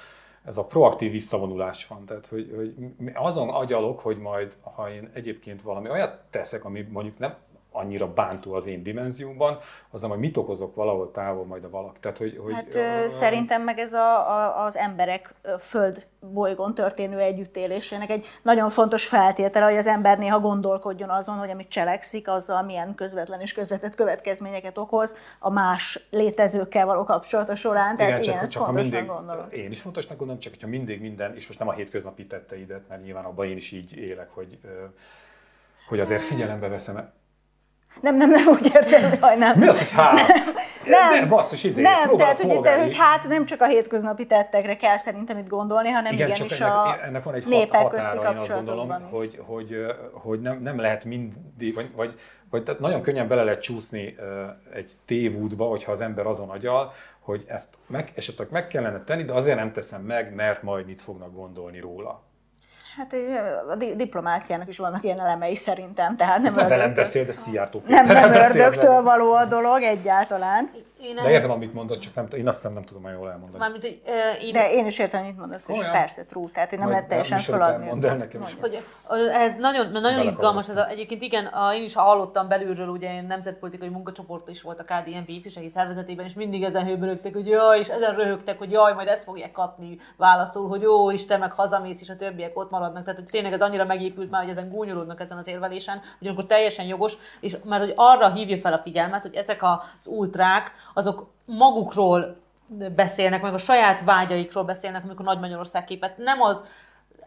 [0.44, 2.04] ez a proaktív visszavonulás van.
[2.04, 2.74] Tehát, hogy, hogy
[3.14, 7.34] azon agyalok, hogy majd, ha én egyébként valami olyat teszek, ami mondjuk nem
[7.80, 9.58] annyira bántó az én dimenziómban,
[9.90, 11.98] az majd mit okozok valahol távol majd a valak.
[12.00, 17.18] Tehát, hogy, hogy, Hát ö, szerintem meg ez a, a, az emberek föld bolygón történő
[17.18, 22.62] együttélésének egy nagyon fontos feltétele, hogy az ember néha gondolkodjon azon, hogy amit cselekszik, azzal
[22.62, 27.96] milyen közvetlen és közvetett következményeket okoz a más létezőkkel való kapcsolata során.
[27.96, 29.46] Tehát igen, csak, igen ezt csak ha mindig, gondolom.
[29.50, 33.02] én is fontosnak gondolom, csak hogyha mindig minden, és most nem a hétköznapi tetteidet, mert
[33.02, 34.58] nyilván abban én is így élek, hogy,
[35.88, 37.12] hogy azért figyelembe veszem
[38.00, 39.58] Nem, nem, nem úgy értem, hogy nem.
[39.58, 40.20] Mi az, hogy hát?
[40.84, 44.76] Nem, De basszus, izé, nem, tehát, polgári- tehát, hogy hát nem csak a hétköznapi tettekre
[44.76, 47.88] kell szerintem itt gondolni, hanem Igen, igenis csak ennek, a ennek van egy hat, népek
[47.88, 52.18] közti határa, én azt gondolom, hogy, hogy, hogy nem, nem lehet mindig, vagy, vagy,
[52.50, 54.16] vagy tehát nagyon könnyen bele lehet csúszni
[54.74, 59.32] egy tévútba, hogyha az ember azon agyal, hogy ezt meg, esetleg meg kellene tenni, de
[59.32, 62.22] azért nem teszem meg, mert majd mit fognak gondolni róla.
[63.00, 63.14] Hát
[63.70, 67.24] a di- diplomáciának is vannak ilyen elemei szerintem, tehát nem, Ez nem velem ördögtől- beszél,
[67.24, 70.70] de Szijjártó nem, nem ördögtől való a dolog egyáltalán.
[71.02, 73.58] Én De ehhez- értem, amit mondasz, csak nem, én azt nem tudom jól elmondani.
[73.58, 76.78] Mármint, hogy ö, én De én is értem, mit mondasz, és persze, true, tehát hogy
[76.78, 77.86] nem lehet teljesen feladni.
[77.86, 78.40] mondd el nekem.
[78.60, 78.82] Hogy
[79.32, 83.24] ez nagyon, nagyon izgalmas, ez a, egyébként igen, a, én is hallottam belülről, ugye én
[83.24, 87.88] nemzetpolitikai munkacsoport is volt a KDNP ifjúsági szervezetében, és mindig ezen hőbörögtek, hogy jaj, és
[87.88, 92.00] ezen röhögtek, hogy jaj, majd ezt fogják kapni válaszul, hogy jó, és te meg hazamész,
[92.00, 93.02] és a többiek ott maradnak.
[93.04, 96.86] Tehát hogy tényleg ez annyira megépült már, hogy ezen gúnyolódnak ezen az érvelésen, ugyanakkor teljesen
[96.86, 102.36] jogos, és mert hogy arra hívja fel a figyelmet, hogy ezek az ultrák, azok magukról
[102.94, 106.64] beszélnek, meg a saját vágyaikról beszélnek, amikor Nagy Magyarország képet nem az,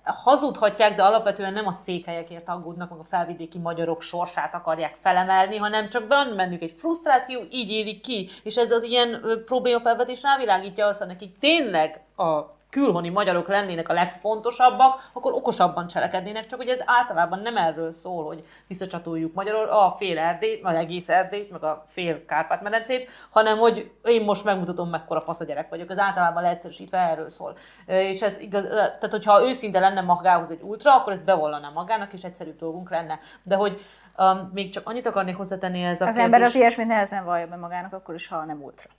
[0.03, 5.89] hazudhatják, de alapvetően nem a székelyekért aggódnak, meg a felvidéki magyarok sorsát akarják felemelni, hanem
[5.89, 8.29] csak van bennük egy frusztráció, így élik ki.
[8.43, 13.93] És ez az ilyen problémafelvetés rávilágítja azt, hogy nekik tényleg a külhoni magyarok lennének a
[13.93, 19.91] legfontosabbak, akkor okosabban cselekednének, csak hogy ez általában nem erről szól, hogy visszacsatoljuk Magyarul a
[19.97, 25.21] fél Erdélyt, vagy egész Erdélyt, meg a fél Kárpát-medencét, hanem hogy én most megmutatom, mekkora
[25.21, 25.89] fasz a gyerek vagyok.
[25.89, 27.55] Ez általában leegyszerűsítve erről szól.
[27.85, 32.23] És ez igaz, tehát hogyha őszinte lenne magához egy ultra, akkor ezt bevallaná magának, és
[32.23, 33.19] egyszerűbb dolgunk lenne.
[33.43, 33.81] De hogy
[34.17, 36.23] um, még csak annyit akarnék hozzátenni ez a Az kérdés.
[36.23, 38.89] ember az ilyesmit nehezen vallja be magának, akkor is, ha nem ultra.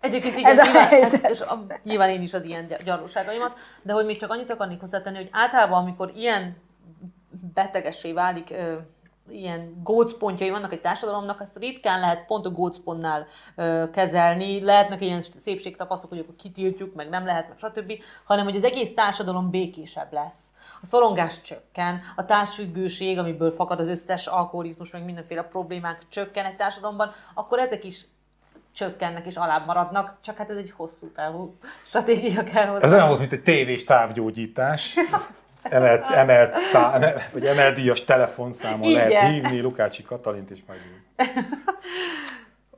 [0.00, 1.24] Egyébként igen, Ez a nyilván, helyzet.
[1.24, 4.50] ez, és a, nyilván én is az ilyen gy- gyarlóságaimat, de hogy még csak annyit
[4.50, 6.56] akarnék hozzátenni, hogy általában, amikor ilyen
[7.54, 8.74] betegessé válik, ö,
[9.28, 13.26] ilyen gócpontjai vannak egy társadalomnak, azt ritkán lehet pont a gócpontnál
[13.56, 14.60] ö, kezelni.
[14.64, 17.92] Lehetnek ilyen szépségtapasztok, hogy akkor kitiltjuk, meg nem lehet, meg stb.,
[18.24, 20.46] hanem hogy az egész társadalom békésebb lesz.
[20.82, 26.56] A szorongás csökken, a társfüggőség, amiből fakad az összes alkoholizmus, meg mindenféle problémák csökken egy
[26.56, 28.06] társadalomban, akkor ezek is
[28.72, 32.84] csökkennek és alább maradnak, csak hát ez egy hosszú távú stratégia kell hozzá.
[32.84, 34.94] Ez olyan volt, mint egy tévés távgyógyítás.
[35.62, 39.08] Emelt, emelt, szá, emelt, vagy emelt díjas telefonszámon Igen.
[39.08, 41.38] lehet hívni Lukácsi Katalint és megint.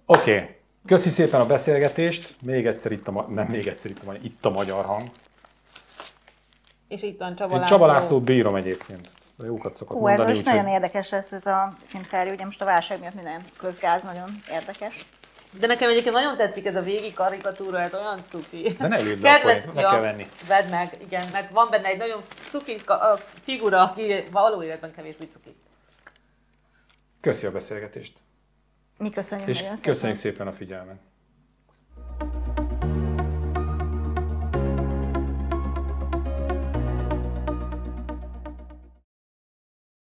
[0.07, 0.57] Oké, okay.
[0.87, 2.35] köszi szépen a beszélgetést.
[2.43, 5.09] Még egyszer itt a, nem még egyszer itt a, itt a magyar hang.
[6.89, 7.77] És itt van Csaba Én László.
[7.77, 9.09] Csaba Lászlót bírom egyébként.
[9.45, 12.63] Jókat szokott Hú, ez mondani, most nagyon úgyhogy érdekes lesz ez a interjú, ugye most
[12.63, 15.07] a válság miatt minden közgáz nagyon érdekes.
[15.59, 18.63] De nekem egyébként nagyon tetszik ez a végi karikatúra, ez olyan cuki.
[18.79, 19.41] De ne lőd le
[19.75, 20.29] meg kell venni.
[20.49, 22.81] Vedd meg, igen, mert van benne egy nagyon cuki
[23.43, 25.57] figura, aki való életben kevésbé cuki.
[27.21, 28.17] köszi a beszélgetést.
[28.99, 29.93] Mi köszönjük És nagyon szépen.
[29.93, 30.97] köszönjük szépen a figyelmet.